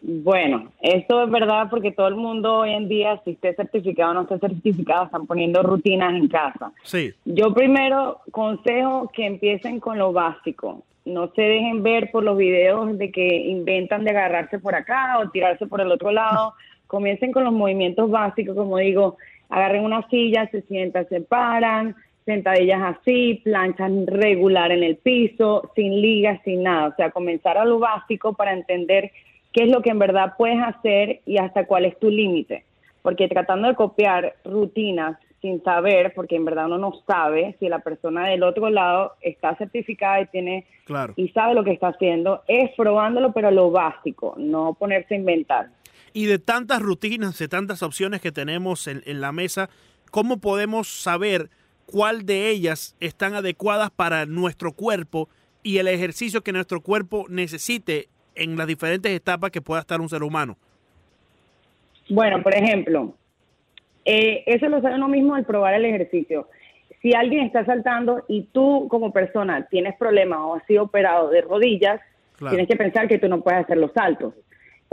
[0.05, 4.15] Bueno, esto es verdad porque todo el mundo hoy en día, si esté certificado o
[4.15, 6.73] no esté certificado, están poniendo rutinas en casa.
[6.83, 10.83] Sí, Yo primero consejo que empiecen con lo básico.
[11.05, 15.31] No se dejen ver por los videos de que inventan de agarrarse por acá o
[15.31, 16.55] tirarse por el otro lado.
[16.89, 19.17] Comiencen con los movimientos básicos, como digo,
[19.49, 26.01] agarren una silla, se sientan, se paran, sentadillas así, planchan regular en el piso, sin
[26.01, 26.89] ligas, sin nada.
[26.89, 29.13] O sea, comenzar a lo básico para entender
[29.53, 32.65] qué es lo que en verdad puedes hacer y hasta cuál es tu límite.
[33.03, 37.81] Porque tratando de copiar rutinas sin saber, porque en verdad uno no sabe si la
[37.81, 41.15] persona del otro lado está certificada y tiene claro.
[41.17, 45.69] y sabe lo que está haciendo, es probándolo, pero lo básico, no ponerse a inventar.
[46.13, 49.69] Y de tantas rutinas, de tantas opciones que tenemos en, en la mesa,
[50.13, 51.51] ¿cómo podemos saber
[51.87, 55.29] cuál de ellas están adecuadas para nuestro cuerpo
[55.65, 60.09] y el ejercicio que nuestro cuerpo necesite en las diferentes etapas que pueda estar un
[60.09, 60.57] ser humano?
[62.09, 63.15] Bueno, por ejemplo,
[64.05, 66.49] eh, eso lo sabe uno mismo al probar el ejercicio.
[67.01, 71.41] Si alguien está saltando y tú como persona tienes problemas o has sido operado de
[71.43, 72.01] rodillas,
[72.37, 72.57] Claro.
[72.57, 74.35] tienes que pensar que tú no puedes hacer los saltos.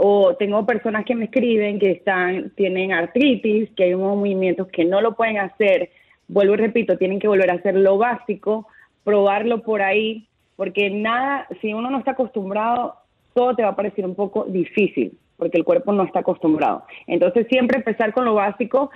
[0.02, 4.82] o tengo personas que me escriben que están, tienen artritis, que hay unos movimientos que
[4.86, 5.90] no lo pueden hacer.
[6.26, 8.66] Vuelvo y repito, tienen que volver a hacer lo básico,
[9.04, 10.26] probarlo por ahí,
[10.56, 12.94] porque nada, si uno no está acostumbrado,
[13.34, 16.84] todo te va a parecer un poco difícil, porque el cuerpo no está acostumbrado.
[17.06, 18.90] Entonces siempre empezar con lo básico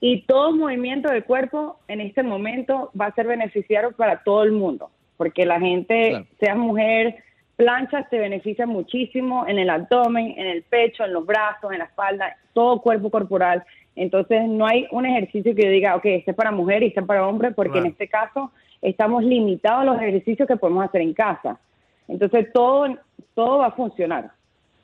[0.00, 4.52] y todo movimiento del cuerpo en este momento va a ser beneficiario para todo el
[4.52, 6.26] mundo, porque la gente, Claro.
[6.38, 7.16] sea mujer,
[7.56, 11.84] planchas te beneficia muchísimo en el abdomen, en el pecho, en los brazos, en la
[11.84, 13.62] espalda, todo cuerpo corporal.
[13.96, 17.00] Entonces no hay un ejercicio que yo diga, ok, este es para mujer y este
[17.00, 17.84] es para hombre, porque Claro.
[17.86, 18.50] en este caso
[18.80, 21.60] estamos limitados a los ejercicios que podemos hacer en casa.
[22.08, 22.86] Entonces todo,
[23.34, 24.32] todo va a funcionar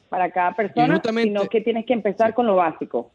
[0.08, 3.10] para cada persona, sino que tienes que empezar con lo básico.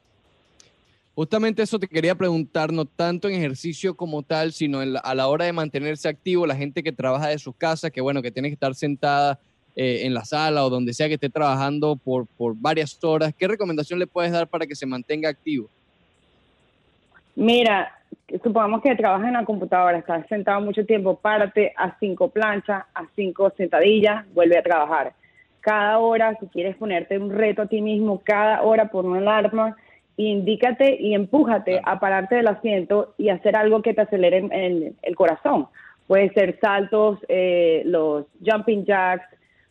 [1.14, 5.14] Justamente eso te quería preguntar, no tanto en ejercicio como tal, sino en la- a
[5.14, 8.32] la hora de mantenerse activo, la gente que trabaja de sus casas, que bueno, que
[8.32, 9.40] tiene que estar sentada
[9.76, 13.48] eh, en la sala o donde sea que esté trabajando por, por varias horas, ¿qué
[13.48, 15.70] recomendación le puedes dar para que se mantenga activo?
[17.36, 17.94] Mira,
[18.44, 23.08] supongamos que trabajas en la computadora, estás sentado mucho tiempo, párate a cinco planchas, a
[23.16, 25.14] cinco sentadillas, vuelve a trabajar.
[25.62, 29.78] Cada hora, si quieres ponerte un reto a ti mismo, cada hora por una alarma,
[30.18, 34.96] indícate y empújate a pararte del asiento y hacer algo que te acelere el, el-
[35.02, 35.68] el corazón.
[36.08, 39.26] Puede ser saltos, eh, los jumping jacks,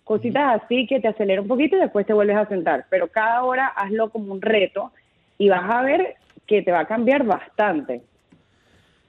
[0.04, 2.86] cositas así que te acelera un poquito y después te vuelves a sentar.
[2.88, 4.90] Pero cada hora hazlo como un reto
[5.38, 6.14] y vas a ver
[6.46, 8.02] que te va a cambiar bastante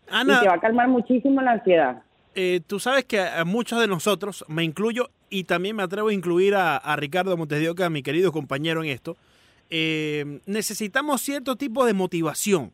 [0.08, 2.02] y Ana, te va a calmar muchísimo la ansiedad.
[2.36, 6.14] eh, tú sabes que a muchos de nosotros, me incluyo y también me atrevo a
[6.14, 9.18] incluir a, Ricardo Montes de Oca, mi querido compañero en esto,
[9.70, 12.72] eh, necesitamos cierto tipo de motivación.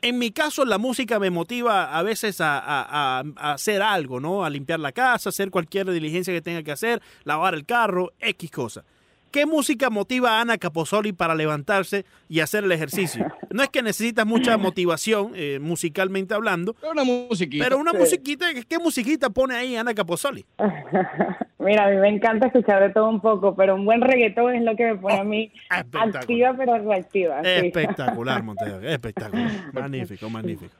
[0.00, 4.44] En mi caso, la música me motiva a veces a hacer algo, ¿no?
[4.44, 8.50] A limpiar la casa, hacer cualquier diligencia que tenga que hacer, lavar el carro, X
[8.50, 8.84] cosa.
[9.30, 13.26] ¿Qué música motiva a Ana Capozoli para levantarse y hacer el ejercicio?
[13.52, 17.64] No es que necesitas mucha motivación, eh, musicalmente hablando, Pero una musiquita.
[17.64, 17.96] pero una Sí.
[17.98, 20.46] musiquita, ¿qué musiquita pone ahí Ana Capozoli?
[21.58, 24.62] Mira, a mí me encanta escuchar de todo un poco, pero un buen reggaetón es
[24.62, 26.16] lo que me pone a mí espectacular.
[26.16, 27.42] activa pero reactiva.
[27.42, 27.50] sí.
[27.66, 29.50] Espectacular, Monteo, espectacular.
[29.72, 30.72] Magnífico, magnífico.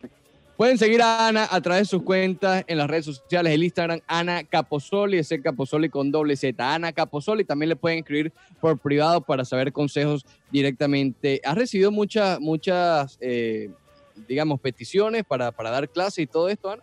[0.60, 4.00] Pueden seguir a Ana a través de sus cuentas en las redes sociales, el Instagram
[4.06, 7.44] Ana Caposoli, ese Caposoli con doble Z, Ana Caposoli.
[7.44, 11.40] También le pueden escribir por privado para saber consejos directamente.
[11.46, 13.70] ¿Has recibido muchas, muchas, eh,
[14.28, 16.82] digamos, peticiones para, para dar clases y todo esto, Ana?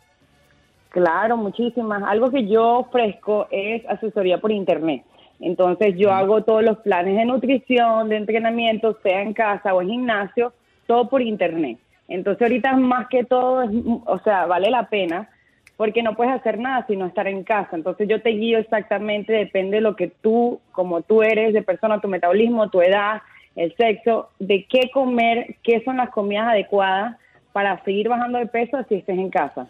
[0.90, 2.02] Claro, muchísimas.
[2.02, 5.04] Algo que yo ofrezco es asesoría por internet.
[5.40, 9.90] Entonces yo hago todos los planes de nutrición, de entrenamiento, sea en casa o en
[9.90, 10.52] gimnasio,
[10.88, 11.78] todo por internet.
[12.08, 13.70] Entonces ahorita más que todo, es,
[14.06, 15.30] o sea, vale la pena
[15.76, 17.76] porque no puedes hacer nada sino estar en casa.
[17.76, 22.02] Entonces yo te guío exactamente, depende de lo que tú, como tú eres de persona,
[22.02, 23.22] tu metabolismo, tu edad,
[23.56, 27.18] el sexo, de qué comer, qué son las comidas adecuadas
[27.54, 29.68] para seguir bajando de peso si estés en casa.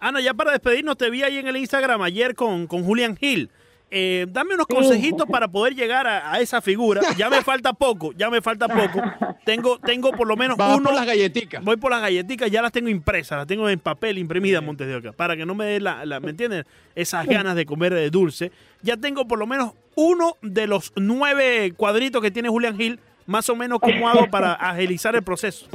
[0.00, 3.50] Ana, ya para despedirnos, te vi ahí en el Instagram ayer con, con Julian Hill.
[3.90, 7.00] Eh, dame unos consejitos para poder llegar a, a esa figura.
[7.16, 9.02] Ya me falta poco, ya me falta poco.
[9.44, 10.90] Tengo, tengo por lo menos Vamos uno.
[10.90, 11.64] por las galletitas.
[11.64, 14.96] Voy por las galletitas, ya las tengo impresas, las tengo en papel imprimida Montes de
[14.96, 16.66] Oca, para que no me dé la, la- ¿me entiendes?
[16.94, 18.52] Esas ganas de comer eh, dulce.
[18.82, 23.48] Ya tengo por lo menos uno de los nueve cuadritos que tiene Julian Hill, más
[23.48, 25.66] o menos cómo hago para agilizar el proceso.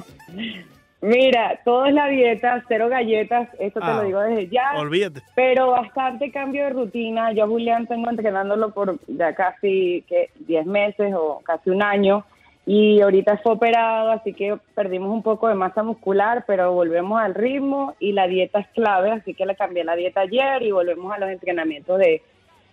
[1.03, 4.71] Mira, todo es la dieta, cero galletas, eso te Ah, lo digo desde ya.
[4.77, 5.21] Olvídate.
[5.35, 7.33] Pero bastante cambio de rutina.
[7.33, 12.23] Yo a Julián tengo entrenándolo por ya casi que 10 meses o casi un año.
[12.65, 17.35] Y ahorita fue operado, así que perdimos un poco de masa muscular, pero volvemos al
[17.35, 21.11] ritmo y la dieta es clave, así que le cambié la dieta ayer y volvemos
[21.11, 22.21] a los entrenamientos de,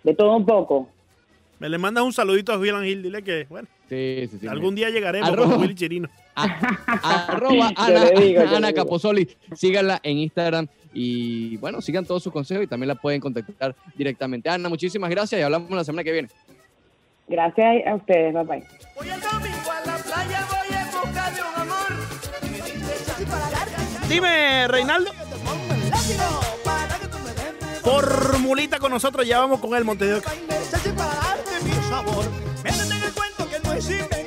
[0.03, 0.87] de todo un poco.
[1.61, 4.47] Me le mandas un saludito a Julian Hill, dile que, bueno, Sí, sí, sí.
[4.47, 5.51] algún día llegaremos Arroba.
[5.51, 6.09] con Willy Chirino.
[6.35, 6.45] A-
[7.29, 8.73] arroba Ana, digo, Ana.
[8.73, 9.29] Caposoli.
[9.55, 14.49] Síganla en Instagram y bueno, sigan todos sus consejos y también la pueden contactar directamente.
[14.49, 16.29] Ana, muchísimas gracias y hablamos la semana que viene.
[17.27, 18.63] Gracias a ustedes, bye bye.
[18.95, 21.91] Voy el domingo a la playa, voy en busca de un amor.
[22.41, 25.11] Y me dice, "Chachi, para darte, Dime, Reinaldo,
[27.83, 29.83] formulita con nosotros, ya vamos con el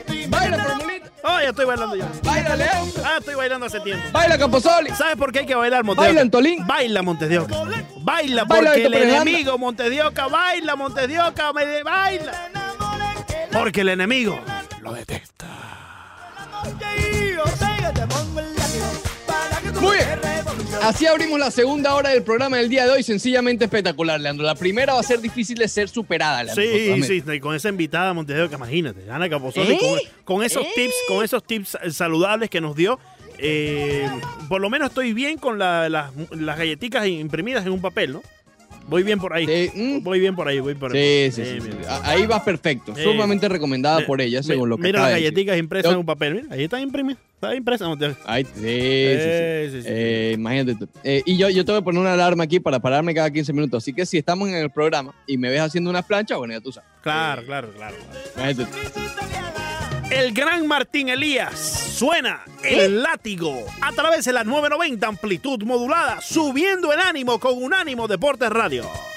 [0.09, 1.11] y Baila, formulita.
[1.23, 2.09] Oh, ya estoy bailando ya.
[2.23, 2.93] Baila, León.
[3.05, 4.05] Ah, estoy bailando hace tiempo.
[4.13, 4.91] Baila, Caposoli.
[4.91, 6.21] ¿Sabes por qué hay que bailar, Montes de Baila?
[6.21, 6.67] Antolín.
[6.67, 7.55] Baila, Montes de Oca.
[7.99, 12.33] Baila, porque el enemigo, Montes de Oca, baila, Montes de Oca, me de- baila.
[13.53, 14.39] Porque el enemigo
[14.83, 15.47] lo detesta.
[19.81, 20.34] Muy bien.
[20.83, 24.45] Así abrimos la segunda hora del programa del día de hoy, sencillamente espectacular, Leandro.
[24.45, 26.63] La primera va a ser difícil de ser superada, Leandro.
[26.65, 29.79] Sí, sí, y con esa invitada Montevideo, que imagínate, Ana Capozoli, ¿Eh?
[29.81, 29.99] con,
[30.37, 30.69] con esos ¿Eh?
[30.75, 32.99] tips, con esos tips saludables que nos dio.
[33.39, 34.09] eh,
[34.49, 38.23] por lo menos estoy bien con la- las- las galletitas imprimidas en un papel, ¿no?
[38.87, 39.47] Voy bien por ahí.
[39.47, 40.03] Sí, mm.
[40.05, 41.33] Voy bien por ahí, voy por Sí, ahí.
[41.33, 41.71] sí, sí, sí.
[41.89, 42.95] A- Ahí vas perfecto.
[42.95, 43.03] Sí.
[43.03, 46.35] Sumamente recomendada por ella, según lo que Mira las galletitas impresas Yo- en un papel.
[46.35, 47.19] Mira, ahí están imprimidas.
[47.35, 47.87] Está impresa.
[47.95, 48.63] Sí, sí, sí.
[48.65, 49.89] Eh, sí, sí.
[49.91, 50.89] Eh, imagínate tú.
[51.03, 53.53] Eh, y yo, yo te voy a poner una alarma aquí para pararme cada 15
[53.53, 53.83] minutos.
[53.83, 56.61] Así que si estamos en el programa y me ves haciendo una plancha, bueno, ya
[56.61, 56.89] tú sabes.
[57.03, 57.97] Claro, claro, claro.
[58.37, 59.01] Imagínate tú.
[60.11, 66.93] El gran Martín Elías suena el látigo a través de la 990 amplitud modulada, subiendo
[66.93, 69.14] el ánimo con Unánimo Deportes Radio.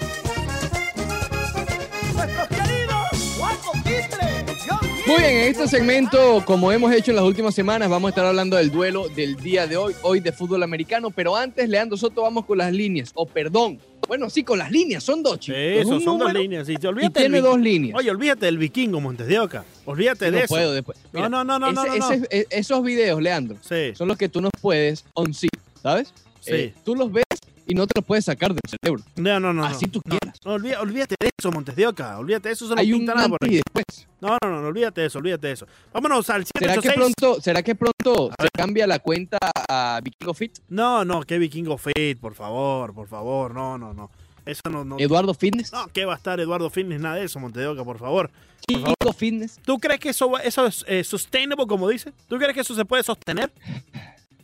[5.08, 8.26] Muy bien, en este segmento, como hemos hecho en las últimas semanas, vamos a estar
[8.26, 11.12] hablando del duelo del día de hoy, hoy de fútbol americano.
[11.12, 13.12] Pero antes, Leandro Soto, vamos con las líneas.
[13.15, 13.80] O perdón.
[14.08, 15.04] Bueno, sí, con las líneas.
[15.04, 15.58] Son dos, chicos.
[15.60, 16.67] Es Eso, son dos líneas.
[16.67, 17.98] Sí, te Y olvídate del tiene dos líneas.
[17.98, 19.63] Oye, olvídate del vikingo Montes de Oca.
[19.86, 20.48] Olvídate de no eso.
[20.50, 20.98] puedo después.
[21.06, 22.13] No, Mira, no, no, no, no, ese- no, no.
[22.13, 25.48] ese- e- esos videos, Leandro, Sí, son los que tú no puedes on sí,
[25.82, 26.13] ¿sabes?
[26.41, 26.52] sí.
[26.54, 27.24] Eh, tú los ves
[27.68, 29.04] y no te los puedes sacar del cerebro.
[29.18, 29.66] no, no, no.
[29.66, 29.92] Así no.
[29.92, 30.40] tú quieras.
[30.46, 32.18] no, olví- olvídate de eso, Montes de Oca.
[32.18, 32.66] Olvídate de eso.
[32.66, 33.56] Eso no Hay un nada por ahí.
[33.64, 34.08] después.
[34.20, 35.68] No, no, no, olvídate de eso, olvídate de eso.
[35.94, 36.96] Vámonos al ¿Será que 786.
[36.96, 39.38] pronto, será que pronto se cambia la cuenta
[39.70, 40.58] a Vikingo Fit?
[40.70, 43.54] No, no, que vikingo fit, por favor, por favor.
[43.54, 44.10] No, no, no.
[44.46, 44.96] Eso no, no.
[44.98, 45.74] Eduardo Fitness.
[45.74, 47.02] No, ¿qué va a estar Eduardo Fitness?
[47.02, 48.32] Nada de eso, Montes de Oca, por favor.
[48.68, 49.60] Vikingo Fitness.
[49.64, 52.14] ¿Tú crees que eso, eso es eh, sustainable, como dice?
[52.30, 53.52] ¿Tú crees que eso se puede sostener?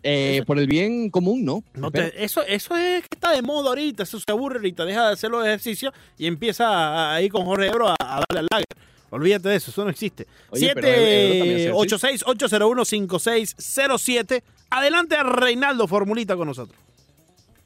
[0.04, 1.64] Eh, por el bien común, ¿no?
[1.74, 2.10] No Espera.
[2.12, 5.14] te- eso, eso es que está de moda ahorita, eso se aburre ahorita, deja de
[5.14, 8.66] hacer los ejercicios y empieza ahí con Jorge Ebro a, a darle al lager.
[9.10, 10.26] Olvídate de eso, eso no existe.
[10.50, 14.44] Oye, pero Ebro también hace 786-801-5607.
[14.70, 16.78] Adelante a Reinaldo Formulita con nosotros.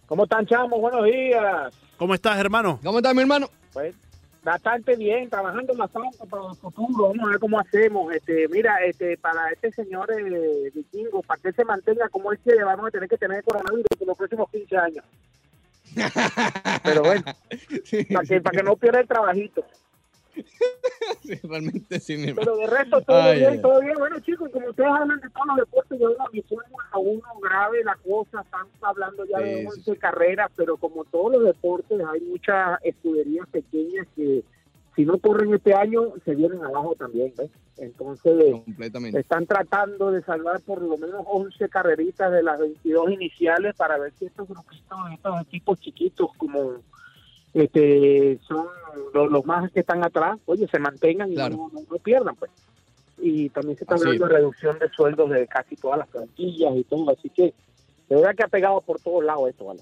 [0.06, 0.80] ¿Cómo están, chamos?
[0.80, 1.73] Buenos días.
[1.97, 2.80] ¿Cómo estás, hermano?
[2.84, 3.50] ¿Cómo estás, mi hermano?
[3.73, 3.95] Pues
[4.47, 7.10] bastante bien, trabajando bastante para el futuro.
[7.10, 8.13] Vamos a ver cómo hacemos.
[8.13, 12.63] Este, mira, este, para este señor eh, vikingo, para que se mantenga como él quiere,
[12.63, 15.05] vamos a tener que tener coronavirus por los próximos 15 años.
[16.83, 19.65] Pero bueno, para que, para que no pierda el trabajito.
[21.21, 22.52] Sí, realmente sí, mi hermano.
[22.54, 23.62] Pero de resto, todo Ay, bien, ay.
[23.62, 23.95] todo bien.
[23.97, 27.84] Bueno, chicos, como ustedes hablan de todos los deportes, yo una visión a uno grave
[27.84, 28.41] la cosa.
[28.41, 33.47] Están hablando ya de sí, 11 carreras, pero como todos los deportes, hay muchas escuderías
[33.50, 34.43] pequeñas que
[34.95, 37.52] si no corren este año, se vienen abajo también, ¿ves?
[37.78, 39.19] Entonces, Completamente.
[39.19, 44.12] están tratando de salvar por lo menos 11 carreritas de las 22 iniciales para ver
[44.17, 46.82] si estos grupitos, estos equipos chiquitos como
[47.63, 48.67] este son
[49.13, 52.52] los, los más que están atrás, oye, se mantengan y no, no- no pierdan, pues.
[53.20, 54.30] Y también se está hablando es.
[54.32, 57.54] de reducción de sueldos de casi todas las plantillas y todo, así que
[58.10, 59.82] de verdad que ha pegado por todos lados esto, ¿vale?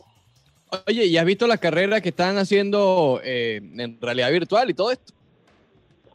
[0.87, 4.91] Oye, ¿y has visto las carreras que están haciendo eh, en realidad virtual y todo
[4.91, 5.13] esto?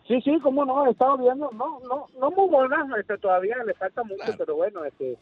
[0.09, 3.75] Sí, sí, cómo no, he estado viendo, no, no, no muy buenas, este, todavía le
[3.75, 4.35] falta mucho, Claro.
[4.39, 5.17] pero bueno, este,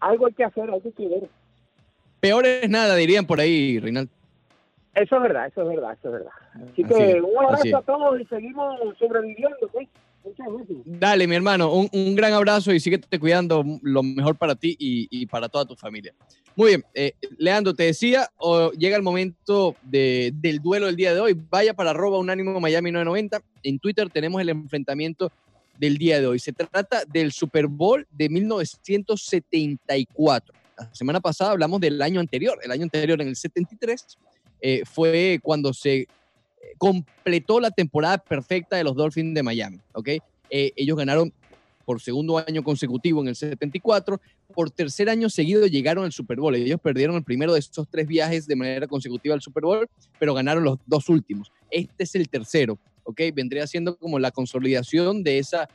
[0.00, 1.28] algo hay que hacer, hay que ver.
[2.20, 4.12] Peor es nada, dirían por ahí, Reinaldo.
[4.94, 6.32] Eso es verdad, eso es verdad, eso es verdad.
[6.54, 9.88] Así Así que un abrazo a todos y seguimos sobreviviendo, ¿sí?
[10.24, 10.78] Muchas gracias.
[10.84, 15.06] Dale, mi hermano, un, un gran abrazo y síguete cuidando lo mejor para ti y,
[15.10, 16.12] y para toda tu familia.
[16.56, 21.14] Muy bien, eh, Leandro, te decía, o llega el momento de- del duelo del día
[21.14, 21.40] de hoy.
[21.48, 23.40] Vaya para arroba unánimo Miami 990.
[23.62, 25.30] En Twitter tenemos el enfrentamiento
[25.78, 26.40] del día de hoy.
[26.40, 30.52] Se trata del Super Bowl de 1974.
[30.76, 32.58] La semana pasada hablamos del año anterior.
[32.62, 34.18] El año anterior, en el 73,
[34.60, 36.08] eh, fue cuando se
[36.78, 39.80] completó la temporada perfecta de los Dolphins de Miami.
[39.92, 40.08] ¿ok?
[40.50, 41.32] Eh, ellos ganaron
[41.84, 44.20] por segundo año consecutivo en el 74.
[44.54, 46.54] Por tercer año seguido llegaron al Super Bowl.
[46.54, 50.34] Ellos perdieron el primero de esos tres viajes de manera consecutiva al Super Bowl, pero
[50.34, 51.50] ganaron los dos últimos.
[51.70, 52.78] Este es el tercero.
[53.04, 53.20] ¿ok?
[53.34, 55.68] Vendría siendo como la consolidación de esa...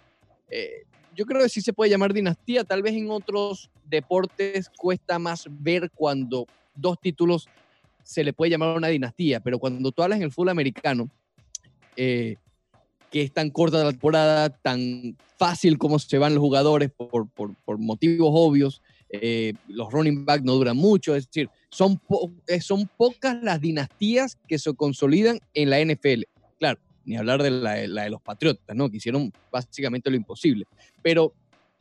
[0.50, 0.84] eh,
[1.16, 2.64] yo creo que sí se puede llamar dinastía.
[2.64, 7.48] Tal vez en otros deportes cuesta más ver cuando dos títulos
[8.04, 11.10] se le puede llamar una dinastía, pero cuando tú hablas en el fútbol americano,
[11.96, 12.36] eh,
[13.12, 17.56] que es tan corta la temporada, tan fácil como se van los jugadores por, por-
[17.64, 22.02] por motivos obvios, eh, los running back no duran mucho, es decir, son,
[22.48, 26.24] eh, son pocas las dinastías que se consolidan en la NFL.
[26.58, 28.90] Claro, ni hablar de la, la de los Patriotas, ¿no?
[28.90, 30.66] que hicieron básicamente lo imposible.
[31.04, 31.34] Pero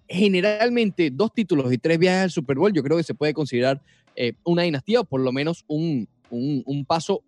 [0.08, 3.80] generalmente dos títulos y tres viajes al Super Bowl, yo creo que se puede considerar
[4.16, 7.22] eh, una dinastía o por lo menos un, un- paso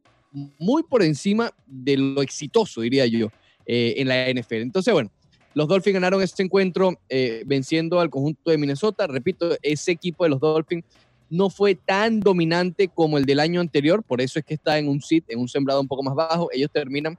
[0.58, 3.28] muy por encima de lo exitoso, diría yo,
[3.66, 4.62] eh, en la NFL.
[4.62, 5.10] Entonces, bueno,
[5.54, 9.06] los Dolphins ganaron este encuentro eh, venciendo al conjunto de Minnesota.
[9.06, 10.84] Repito, ese equipo de los Dolphins
[11.30, 14.88] no fue tan dominante como el del año anterior, por eso es que está en
[14.88, 16.48] un sit, en un sembrado un poco más bajo.
[16.52, 17.16] Ellos terminan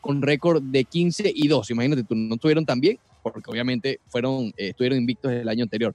[0.00, 1.70] con récord de 15 y 2.
[1.70, 2.98] Imagínate, tú no estuvieron tan bien,
[3.32, 5.94] porque obviamente fueron, eh, estuvieron invictos el año anterior.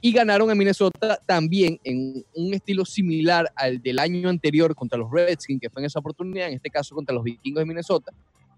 [0.00, 5.10] Y ganaron en Minnesota también en un estilo similar al del año anterior contra los
[5.10, 8.12] Redskins, que fue en esa oportunidad, en este caso contra los vikingos de Minnesota.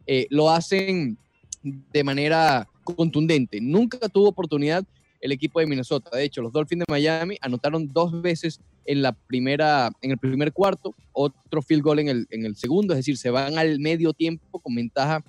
[0.06, 1.16] Eh, lo hacen
[1.62, 3.60] de manera contundente.
[3.60, 4.84] Nunca tuvo oportunidad
[5.20, 6.16] el equipo de Minnesota.
[6.16, 10.52] De hecho, los Dolphins de Miami anotaron dos veces en la primera, en el primer
[10.52, 14.12] cuarto, otro field goal en el, en el segundo, es decir, se van al medio
[14.12, 15.24] tiempo con ventaja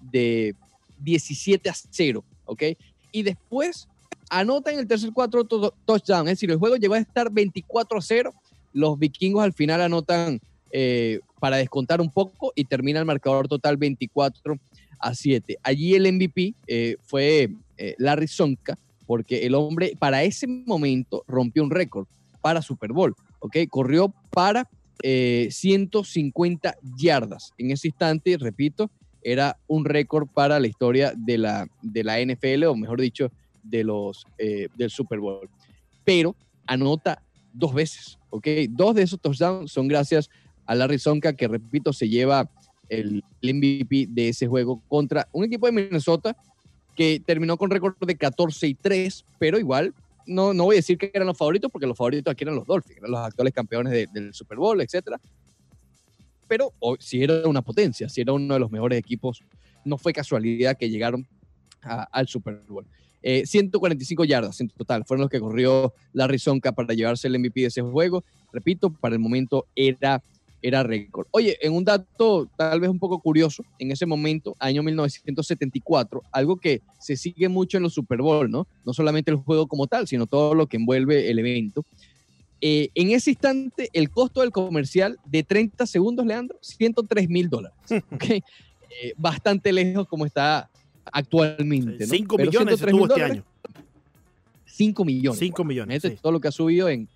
[0.00, 0.54] de
[1.00, 2.62] 17 a 0, ¿ok?
[3.12, 3.88] Y después
[4.30, 7.98] anotan en el tercer cuarto to- touchdown, es decir, el juego llegó a estar 24
[7.98, 8.32] a 0,
[8.72, 10.40] los vikingos al final anotan
[10.70, 14.56] eh, para descontar un poco y termina el marcador total 24
[14.98, 15.58] a 7.
[15.62, 21.62] Allí el MVP eh, fue eh, Larry Sonka, porque el hombre para ese momento rompió
[21.62, 22.06] un récord
[22.40, 23.56] para Super Bowl, ¿ok?
[23.68, 24.68] Corrió para
[25.02, 27.52] eh, 150 yardas.
[27.58, 28.90] En ese instante, repito,
[29.22, 33.30] era un récord para la historia de la, de la NFL, o mejor dicho,
[33.62, 35.48] de los, eh, del Super Bowl.
[36.04, 36.34] Pero
[36.66, 38.46] anota dos veces, ¿ok?
[38.70, 40.30] Dos de esos touchdowns son gracias
[40.66, 42.48] a Larry Sonka, que repito, se lleva
[42.88, 46.36] el, MVP de ese juego contra un equipo de Minnesota
[46.94, 49.94] que terminó con récord de 14 y 3, pero igual
[50.26, 52.66] no, no voy a decir que eran los favoritos, porque los favoritos aquí eran los
[52.66, 55.18] Dolphins, eran los actuales campeones de- del Super Bowl, etcétera.
[56.52, 59.42] Pero si era una potencia, si era uno de los mejores equipos,
[59.86, 61.26] no fue casualidad que llegaron
[61.80, 62.86] al Super Bowl.
[63.22, 67.62] Eh, 145 yardas en total fueron los que corrió Larry Sonka para llevarse el MVP
[67.62, 68.22] de ese juego.
[68.52, 70.22] Repito, para el momento era,
[70.60, 71.26] era récord.
[71.30, 76.58] Oye, en un dato tal vez un poco curioso, en ese momento, año 1974, algo
[76.58, 78.66] que se sigue mucho en los Super Bowl, ¿no?
[78.84, 81.86] No solamente el juego como tal, sino todo lo que envuelve el evento.
[82.64, 87.76] Eh, en ese instante, el costo del comercial de 30 segundos, Leandro, 103 mil dólares.
[88.12, 88.24] ¿ok?
[88.30, 88.42] Eh,
[89.16, 90.70] bastante lejos como está
[91.06, 92.06] actualmente.
[92.06, 92.12] ¿no?
[92.14, 93.44] 5 Pero millones 103 estuvo mil este año.
[94.66, 95.38] 5 millones.
[95.40, 95.86] 5 millones.
[95.96, 96.22] Imagínate sí.
[96.22, 97.08] todo lo que ha subido en,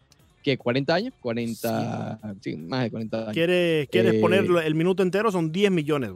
[0.42, 0.58] ¿qué?
[0.58, 3.32] 40 años, 40, sí, más de 40 años.
[3.32, 5.30] ¿Quieres, quieres Eh, ponerlo el minuto entero?
[5.30, 6.10] Son 10 millones.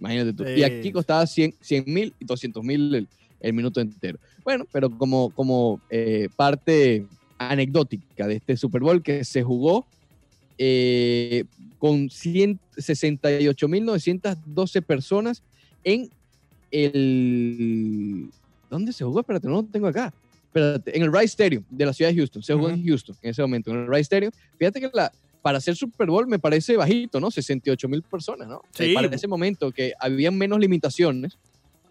[0.00, 0.44] Imagínate tú.
[0.44, 0.64] Y Eh.
[0.64, 1.54] aquí costaba 100
[1.86, 3.08] mil y 200 mil el,
[3.40, 4.18] el minuto entero.
[4.44, 7.06] Bueno, pero como, como eh, parte
[7.38, 9.86] anecdótica de este Super Bowl que se jugó
[10.58, 11.44] eh,
[11.78, 15.42] con 168.912 personas
[15.84, 16.10] en
[16.70, 18.30] el...
[18.70, 19.20] ¿Dónde se jugó?
[19.20, 20.12] Espérate, no lo tengo acá.
[20.46, 22.42] Espérate, en el Rice Stadium de la ciudad de Houston.
[22.42, 24.32] Se jugó en Houston en ese momento, en el Rice Stadium.
[24.58, 25.12] Fíjate que la,
[25.42, 27.30] para hacer Super Bowl me parece bajito, ¿no?
[27.30, 28.62] 68 mil personas, ¿no?
[28.72, 28.94] Sí.
[28.94, 31.38] Para ese momento que habían menos limitaciones,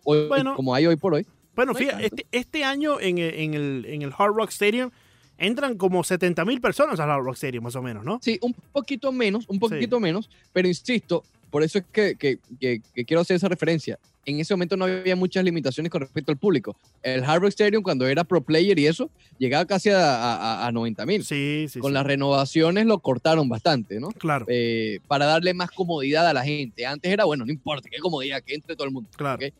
[0.03, 0.55] hoy, Bueno.
[0.55, 1.25] como hay hoy por hoy.
[1.55, 4.89] Bueno, No hay fíjate, este, este año en, en el, en el Hard Rock Stadium
[5.37, 8.19] entran como 70 mil personas al Hard Rock Stadium, más o menos, ¿no?
[8.21, 12.81] Sí, un poquito menos, un poquito menos, pero insisto, por eso es que, que- que-
[12.93, 13.97] que quiero hacer esa referencia.
[14.27, 16.75] En ese momento no había muchas limitaciones con respecto al público.
[17.03, 21.23] El Hard Rock Stadium, cuando era pro player y eso, llegaba casi a, 90 mil.
[21.23, 21.93] Sí, sí, con sí.
[21.93, 24.07] las renovaciones lo cortaron bastante, ¿no?
[24.09, 26.87] Claro, Eh, para darle más comodidad a la gente.
[26.87, 29.09] Antes era, bueno, no importa, qué comodidad, que entre todo el mundo.
[29.15, 29.45] claro.
[29.45, 29.53] ok.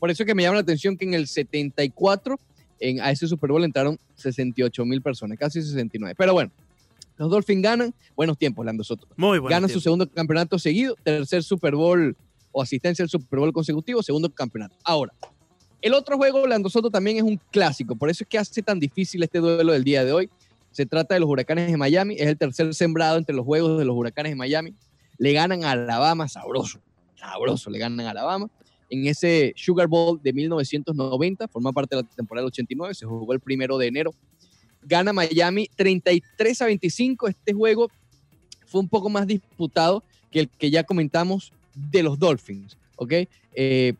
[0.00, 2.38] Por eso es que me llama la atención que en el 74,
[2.80, 6.14] en, a ese Super Bowl entraron 68 mil personas, casi 69.
[6.16, 6.50] Pero bueno,
[7.16, 9.06] los Dolphins ganan, buenos tiempos, Lando Soto.
[9.16, 9.50] Muy bueno.
[9.50, 12.16] ganan su segundo campeonato seguido, tercer Super Bowl
[12.52, 14.76] o asistencia al Super Bowl consecutivo, segundo campeonato.
[14.84, 15.12] Ahora,
[15.80, 18.78] el otro juego, Lando Soto, también es un clásico, por eso es que hace tan
[18.78, 20.30] difícil este duelo del día de hoy.
[20.70, 23.84] Se trata de los Huracanes de Miami, es el tercer sembrado entre los juegos de
[23.84, 24.74] los Huracanes de Miami.
[25.18, 26.78] Le ganan a Alabama, sabroso,
[27.16, 28.48] sabroso, le ganan a Alabama.
[28.90, 33.32] En ese Sugar Bowl de 1990, forma parte de la temporada del 89, se jugó
[33.32, 34.14] el primero de enero.
[34.82, 37.28] Gana Miami 33 a 25.
[37.28, 37.90] Este juego
[38.66, 43.12] fue un poco más disputado que el que ya comentamos de los Dolphins, ¿ok?
[43.54, 43.94] Eh,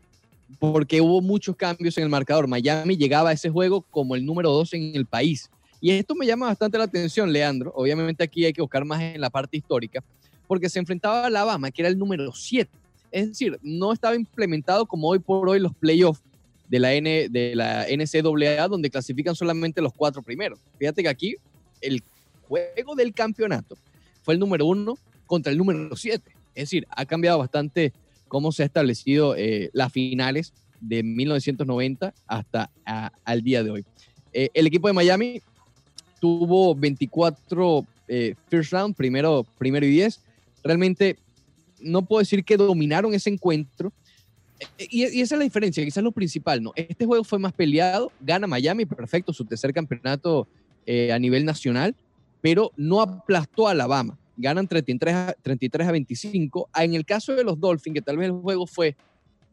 [0.59, 2.47] porque hubo muchos cambios en el marcador.
[2.47, 5.51] Miami llegaba a ese juego como el número 2 en el país.
[5.80, 7.72] Y esto me llama bastante la atención, Leandro.
[7.74, 10.03] Obviamente aquí hay que buscar más en la parte histórica,
[10.47, 12.70] porque se enfrentaba a Alabama, que era el número 7.
[13.11, 16.23] Es decir, no estaba implementado como hoy por hoy los playoffs
[16.69, 20.59] de la, N, de la NCAA, donde clasifican solamente los cuatro primeros.
[20.79, 21.35] Fíjate que aquí
[21.81, 22.03] el
[22.47, 23.77] juego del campeonato
[24.23, 26.31] fue el número uno contra el número 7.
[26.55, 27.93] Es decir, ha cambiado bastante
[28.27, 33.85] cómo se ha establecido eh, las finales de 1990 hasta a- al día de hoy.
[34.35, 35.41] Eh, el equipo de Miami
[36.21, 40.21] tuvo 24 eh, first round, primero, primero y 10.
[40.65, 41.17] Realmente
[41.81, 43.93] no puedo decir que dominaron ese encuentro.
[44.79, 46.72] Eh, Y, esa es la diferencia, quizás lo principal, ¿no?
[46.74, 50.49] Este juego fue más peleado, gana Miami, perfecto, su tercer campeonato
[50.87, 51.95] eh, a nivel nacional,
[52.41, 54.18] pero no aplastó a Alabama.
[54.37, 56.68] Ganan 33 a, 33 a 25.
[56.72, 58.97] Ah, En el caso de los Dolphins, que tal vez el juego fue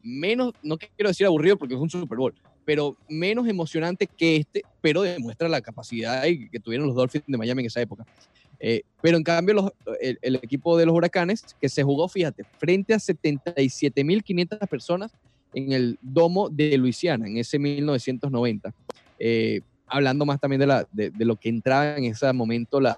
[0.04, 4.64] menos, no quiero decir aburrido porque fue un Super Bowl, pero menos emocionante que este,
[4.82, 8.06] pero demuestra la capacidad que tuvieron los Dolphins de Miami en esa época.
[8.68, 12.44] Eh, pero en cambio, los- el, el equipo de los Huracanes, que se jugó, fíjate,
[12.58, 15.14] frente a 77.500 personas
[15.54, 18.74] en el domo de Luisiana, en ese 1990.
[19.20, 22.98] Eh, hablando más también de, lo que entraba en ese momento la,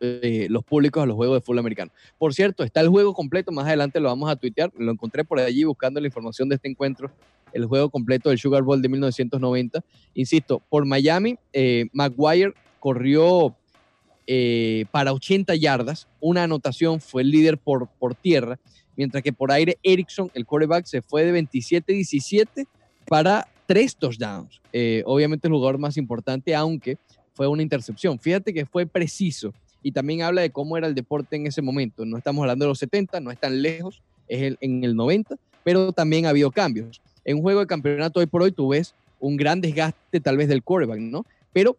[0.00, 1.92] eh, los públicos a los juegos de fútbol americano.
[2.18, 5.38] Por cierto, está el juego completo, más adelante lo vamos a tuitear, lo encontré por
[5.38, 7.08] allí buscando la información de este encuentro,
[7.52, 9.80] el juego completo del Sugar Bowl de 1990.
[10.14, 13.54] Insisto, por Miami, eh, Maguire corrió
[14.26, 18.58] eh, para 80 yardas, una anotación, fue el líder por, por tierra,
[18.96, 22.66] mientras que por aire Erickson, el quarterback, se fue de 27-17
[23.06, 24.60] para tres touchdowns.
[24.72, 26.98] Eh, obviamente el jugador más importante, aunque
[27.34, 28.18] fue una intercepción.
[28.18, 29.52] Fíjate que fue preciso
[29.82, 32.04] y también habla de cómo era el deporte en ese momento.
[32.04, 35.92] No estamos hablando de los 70, no es tan lejos, es en el 90, pero
[35.92, 37.00] también ha habido cambios.
[37.24, 40.48] En un juego de campeonato hoy por hoy tú ves un gran desgaste tal vez
[40.48, 41.24] del quarterback, ¿no?
[41.52, 41.76] Pero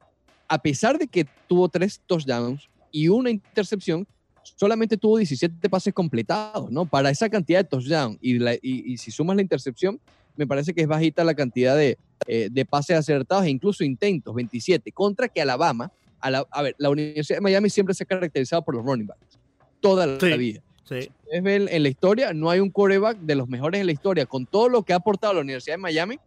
[0.54, 4.06] a pesar de que tuvo tres touchdowns y una intercepción,
[4.44, 6.86] solamente tuvo 17 pases completados, ¿no?
[6.86, 8.60] Para esa cantidad de touchdowns y, la- y-
[8.94, 10.00] y si sumas la intercepción,
[10.36, 11.98] me parece que es bajita la cantidad de,
[12.28, 16.76] eh, de pases acertados e incluso intentos, 27, contra que Alabama, a, la- a ver,
[16.78, 19.40] la Universidad de Miami siempre se ha caracterizado por los running backs,
[19.82, 20.38] toda la Sí.
[20.38, 20.62] vida.
[20.88, 21.10] Sí.
[21.24, 24.28] Ustedes ven en la historia, no hay un quarterback de los mejores en la historia.
[24.28, 26.20] Con todo lo que ha aportado la Universidad de Miami,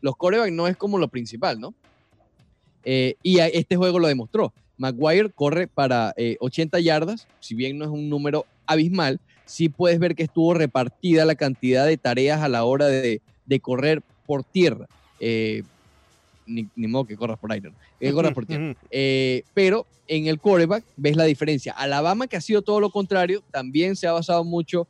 [0.00, 1.74] los quarterbacks no es como lo principal, ¿no?
[2.84, 4.52] Eh, y este juego lo demostró.
[4.76, 9.98] Maguire corre para eh, 80 yardas, si bien no es un número abismal, sí puedes
[9.98, 14.44] ver que estuvo repartida la cantidad de tareas a la hora de, de correr por
[14.44, 14.86] tierra.
[15.20, 15.62] Eh,
[16.46, 17.76] ni, ni modo que corras por aire, ¿no?
[17.98, 18.74] que corras por tierra.
[18.90, 21.72] Eh, pero en el quarterback ves la diferencia.
[21.72, 24.86] Alabama, que ha sido todo lo contrario, también se ha basado mucho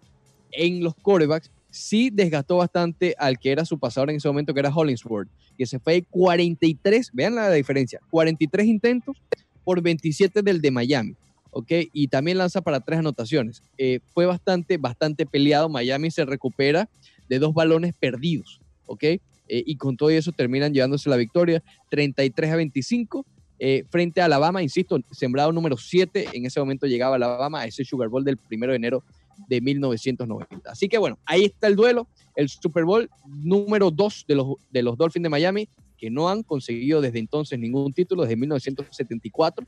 [0.52, 1.50] en los quarterbacks.
[1.78, 5.64] Sí desgastó bastante al que era su pasador en ese momento, que era Hollingsworth, que
[5.64, 9.16] se fue de 43, vean la diferencia, 43 intentos
[9.64, 11.14] por 27 del de Miami.
[11.50, 11.72] ¿ok?
[11.92, 13.62] Y también lanza para tres anotaciones.
[13.78, 15.68] Eh, fue bastante, bastante peleado.
[15.68, 16.88] Miami se recupera
[17.28, 19.04] de dos balones perdidos, ¿ok?
[19.04, 23.24] Eh, y con todo eso terminan llevándose la victoria 33 a 25
[23.60, 27.84] eh, frente a Alabama, insisto, sembrado número 7, en ese momento llegaba Alabama a ese
[27.84, 29.02] Sugar Bowl del 1 de enero
[29.48, 30.70] de 1990.
[30.70, 34.82] Así que bueno, ahí está el duelo, el Super Bowl número 2 de los, de
[34.82, 39.66] los Dolphins de Miami, que no han conseguido desde entonces ningún título, desde 1974.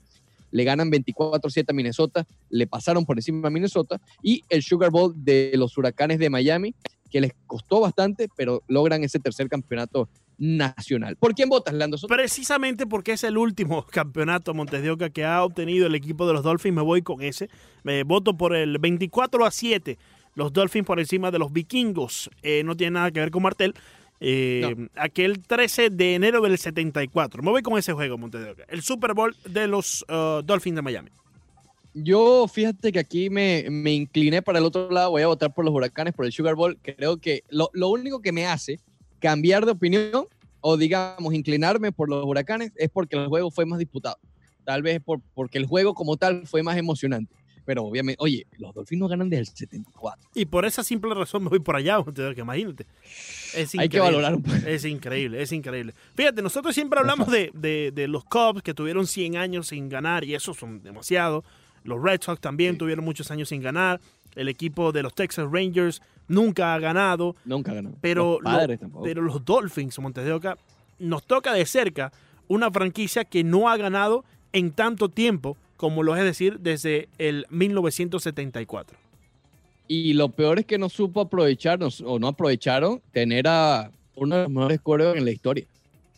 [0.52, 5.14] Le ganan 24-7 a Minnesota, le pasaron por encima a Minnesota, y el Sugar Bowl
[5.16, 6.74] de los Huracanes de Miami,
[7.10, 10.08] que les costó bastante, pero logran ese tercer campeonato
[10.40, 11.16] nacional.
[11.16, 11.98] ¿Por quién votas, Lando?
[12.08, 16.32] Precisamente porque es el último campeonato Montes de Oca que ha obtenido el equipo de
[16.32, 17.48] los Dolphins, me voy con ese.
[17.84, 19.98] Me voto por el 24 a 7.
[20.34, 22.30] Los Dolphins por encima de los vikingos.
[22.42, 23.74] Eh, no tiene nada que ver con Martel.
[24.18, 27.42] Eh, Aquel 13 de enero del 74.
[27.42, 28.64] Me voy con ese juego, Montes de Oca.
[28.68, 31.10] El Super Bowl de los uh, Dolphins de Miami.
[31.92, 35.64] Yo, fíjate que aquí me, me incliné para el otro lado, voy a votar por
[35.64, 36.78] los huracanes, por el Sugar Bowl.
[36.82, 38.78] Creo que lo, lo único que me hace
[39.20, 40.26] cambiar de opinión
[40.60, 44.18] o, digamos, inclinarme por los huracanes es porque el juego fue más disputado.
[44.64, 47.34] Tal vez por, porque el juego como tal fue más emocionante.
[47.64, 50.30] Pero obviamente, oye, los Dolphins no ganan desde el 74.
[50.34, 52.86] Y por esa simple razón me voy por allá, Oca, imagínate.
[53.54, 54.56] Es Hay que valorar un poco.
[54.66, 55.94] Es increíble, es increíble.
[56.14, 60.24] Fíjate, nosotros siempre hablamos de, de- de los Cubs que tuvieron 100 años sin ganar
[60.24, 61.44] y eso son demasiado.
[61.84, 62.78] Los Red Sox también Sí.
[62.78, 64.00] tuvieron muchos años sin ganar.
[64.34, 66.00] El equipo de los Texas Rangers
[66.30, 67.36] nunca ha ganado.
[67.44, 67.98] Nunca ganaron.
[68.00, 69.04] Pero, los padres lo- tampoco.
[69.04, 70.56] pero los Dolphins, Montes de Oca,
[70.98, 72.12] nos toca de cerca
[72.48, 77.46] una franquicia que no ha ganado en tanto tiempo como lo es decir desde el
[77.50, 78.96] 1974.
[79.88, 84.36] Y lo peor es que no supo aprovechar no- o no aprovecharon tener a uno
[84.36, 85.64] de los mejores quarterbacks en la historia.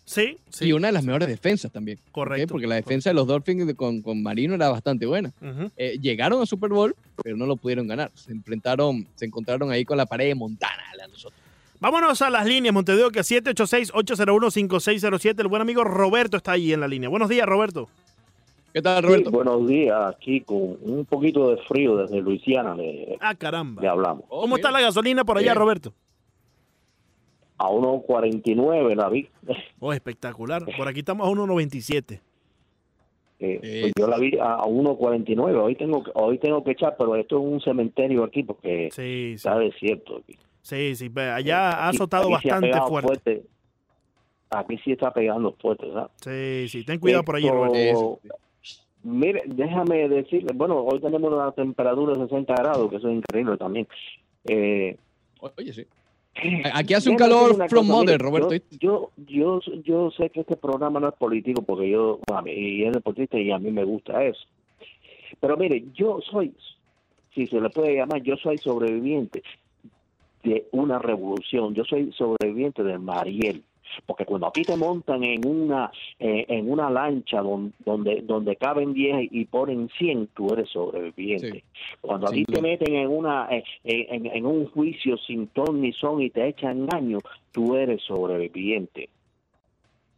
[0.05, 0.67] Sí, sí.
[0.67, 1.99] Y una de las mejores defensas también.
[2.11, 2.53] Correcto.
[2.53, 5.33] Porque la defensa de los Dolphins de- con, con Marino era bastante buena.
[5.77, 8.11] Eh, llegaron a Super Bowl, pero no lo pudieron ganar.
[8.15, 10.83] Se enfrentaron, se encontraron ahí con la pared de Montana.
[10.97, 11.41] la de nosotros.
[11.81, 15.41] Vámonos a las líneas, Montevideo, que 786-801-5607.
[15.41, 17.09] El buen amigo Roberto está ahí en la línea.
[17.09, 17.89] Buenos días, Roberto.
[18.73, 19.31] ¿Qué tal, Roberto?
[19.31, 23.83] Sí, buenos días, aquí con un poquito de frío desde Luisiana le, Ah, caramba.
[23.83, 24.25] le hablamos.
[24.29, 24.69] Oh, ¿Cómo mira.
[24.69, 25.57] está la gasolina por allá, Bien.
[25.57, 25.93] Roberto?
[27.65, 29.29] A 1.49 la vi.
[29.79, 30.65] Oh, espectacular.
[30.77, 32.19] Por aquí estamos a 1.97.
[33.45, 35.61] Eh, pues yo la vi a a 1.49.
[35.63, 39.03] Hoy tengo, que- hoy tengo que echar, pero esto es un cementerio aquí porque Sí,
[39.03, 39.33] sí.
[39.35, 40.17] está desierto.
[40.19, 40.37] Aquí.
[40.63, 41.09] Sí, sí.
[41.09, 43.43] ve, Allá ha Aquí- azotado aquí ha bastante fuerte.
[44.51, 46.11] aquí sí está pegando fuerte, ¿sabes?
[46.21, 48.21] Sí, sí, ten cuidado por allí, Esto- Roberto.
[49.05, 53.57] Mire, déjame decirle, bueno, hoy tenemos una temperatura de 60 grados, que eso es increíble
[53.57, 53.89] también.
[54.45, 54.97] Eh,
[55.41, 55.85] Oye, sí.
[56.73, 58.67] Aquí hace un calor from cosa, mother, mire, Roberto.
[58.79, 62.53] Yo, yo, yo, yo sé que este programa no es político porque yo, a mí,
[62.53, 64.41] y es deportista y a mí me gusta eso.
[65.41, 66.55] Pero mire, yo soy,
[67.35, 69.43] si se le puede llamar, yo soy sobreviviente
[70.43, 71.75] de una revolución.
[71.75, 73.63] Yo soy sobreviviente del Mariel.
[74.07, 78.57] Porque cuando a ti te montan en una eh, en una lancha don- donde donde
[78.57, 81.51] caben 10 y ponen 100, tú eres sobreviviente.
[81.53, 81.65] Sí.
[82.01, 85.93] Cuando a ti te meten en una eh, en, en un juicio sin ton ni
[85.93, 87.19] son y te echan daño,
[87.53, 89.09] tú eres sobreviviente.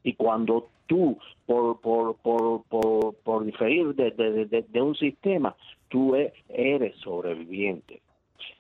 [0.02, 1.16] Y cuando tú,
[1.46, 5.56] por, por, por, por, por diferir de, de, de- de un sistema,
[5.88, 8.00] tú e- eres sobreviviente.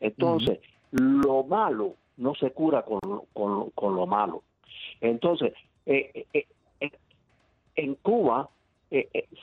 [0.00, 0.58] Entonces,
[0.90, 3.00] lo malo no se cura con,
[3.32, 4.42] con, con lo malo.
[5.00, 5.52] Entonces,
[5.86, 6.46] eh, eh,
[6.80, 6.90] eh,
[7.76, 8.48] en Cuba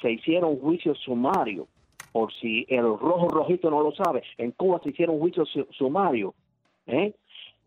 [0.02, 1.68] se hicieron juicios sumarios,
[2.14, 6.34] por si el rojo rojito no lo sabe, en Cuba se hicieron juicios su- sumarios,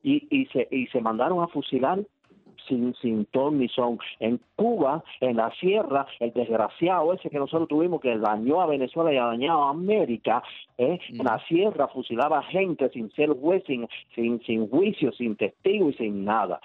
[0.03, 2.01] y, y, se, y se mandaron a fusilar
[2.69, 3.99] sin, sin ton ni son.
[4.21, 9.13] En Cuba, en la sierra, el desgraciado ese que nosotros tuvimos que dañó a Venezuela
[9.13, 10.43] y ha dañado a América,
[10.79, 10.99] ¿eh?
[11.09, 15.95] en la sierra fusilaba gente sin ser juez, sin, sin, sin juicio, sin testigo y
[15.95, 16.61] sin nada.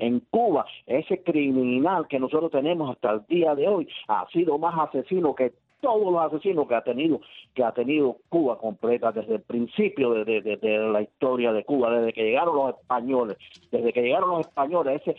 [0.00, 4.74] En Cuba, ese criminal que nosotros tenemos hasta el día de hoy ha sido más
[4.88, 7.20] asesino que todos los asesinos que ha tenido
[7.54, 11.90] que ha tenido Cuba completa desde el principio de, de- de- la historia de Cuba,
[11.90, 13.36] desde que llegaron los españoles,
[13.70, 15.16] desde que llegaron los españoles, ese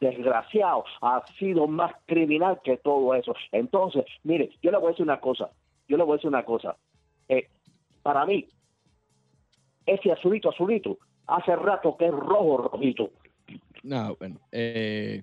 [0.00, 3.34] desgraciado ha sido más criminal que todo eso.
[3.52, 5.50] Entonces, mire, yo le voy a decir una cosa,
[5.88, 6.76] yo le voy a decir una cosa.
[7.28, 7.46] Eh,
[8.02, 8.46] para mí,
[9.86, 13.10] ese azulito, azulito, hace rato que es rojo, rojito.
[13.82, 14.40] No, bueno.
[14.52, 15.22] eh,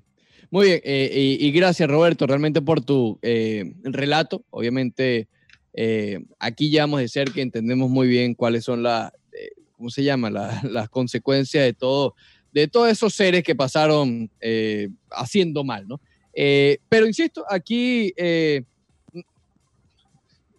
[0.50, 4.46] muy bien, eh, y, gracias Roberto realmente por tu eh, relato.
[4.50, 5.28] Obviamente
[6.40, 9.12] aquí llevamos de cerca, entendemos muy bien cuáles son las,
[9.74, 10.30] ¿cómo se llama?
[10.32, 12.16] La- las consecuencias de todo,
[12.52, 14.32] de todos esos seres que pasaron
[15.12, 16.02] haciendo mal, ¿no?
[16.34, 18.14] Pero insisto, aquí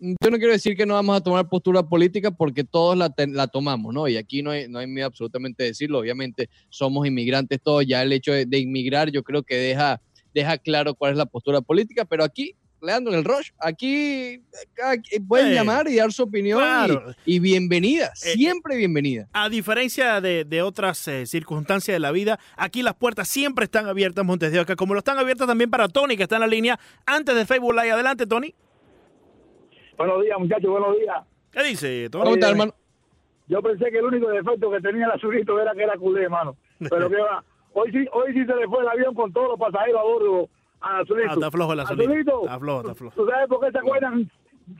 [0.00, 3.34] yo no quiero decir que no vamos a tomar postura política porque todos la, ten-
[3.34, 4.06] la tomamos, ¿no?
[4.08, 5.98] Y aquí no hay, no hay miedo absolutamente de decirlo.
[5.98, 10.00] Obviamente somos inmigrantes todos, ya el hecho de, de inmigrar yo creo que deja,
[10.34, 14.40] deja claro cuál es la postura política, pero aquí, Leandro, en el Rush, aquí,
[14.84, 17.14] aquí pueden Eh, llamar y dar su opinión y- claro.
[17.26, 19.26] y, bienvenida, Eh, siempre bienvenida.
[19.32, 23.86] A diferencia de, de otras eh, circunstancias de la vida, aquí las puertas siempre están
[23.88, 26.46] abiertas Montes de Oca, como lo están abiertas también para Tony, que está en la
[26.46, 27.90] línea antes de Facebook Live.
[27.90, 28.54] Adelante, Tony.
[29.98, 31.16] Buenos días, muchachos, buenos días.
[31.50, 32.08] ¿Qué dice?
[32.12, 32.72] ¿Cómo estás, hermano?
[33.48, 36.54] Yo pensé que el único defecto que tenía el azulito era que era culé, hermano.
[36.88, 37.42] Pero que va,
[37.72, 40.48] hoy sí, hoy sí se le fue el avión con todos los pasajeros a bordo
[40.80, 41.30] al azulito.
[41.30, 42.10] Ah, está flojo el azulito.
[42.10, 43.16] Azulito, Está flojo, está flojo.
[43.16, 44.30] ¿tú sabes por qué se acuerdan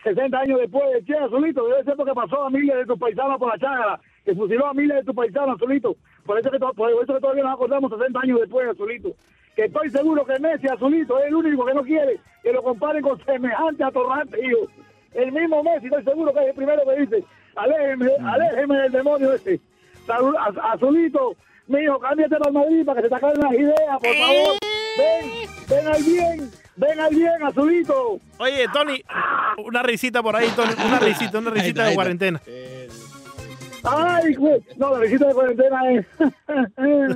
[0.05, 1.05] 60 años después?
[1.05, 4.35] Che, azulito, debe ser porque pasó a miles de tus paisanos por la chágara, que
[4.37, 5.97] fusiló a miles de tus paisanos, azulito.
[6.25, 9.11] Por eso que, por eso que todavía nos acordamos 60 años después, azulito.
[9.57, 13.03] Que estoy seguro que Messi, azulito, es el único que no quiere que lo comparen
[13.03, 14.69] con semejante atorrante, hijo.
[15.15, 17.25] El mismo Messi, estoy seguro que es el primero que dice,
[17.57, 19.59] aléjeme, aléjeme del demonio este.
[20.07, 21.35] Salud- Az- Azulito,
[21.67, 24.57] mijo, cámbiate para Madrid para que se te acaben las ideas, por favor.
[24.99, 25.31] Ven,
[25.69, 28.21] ven al bien, ven al bien, Azulito.
[28.39, 29.03] Oye, Tony,
[29.65, 30.73] una risita por ahí, Tony.
[30.87, 32.41] Una risita, una risita ahí de cuarentena.
[33.85, 34.61] Ay, güey.
[34.77, 36.05] No, la visita de cuarentena es...
[36.77, 37.07] Ay,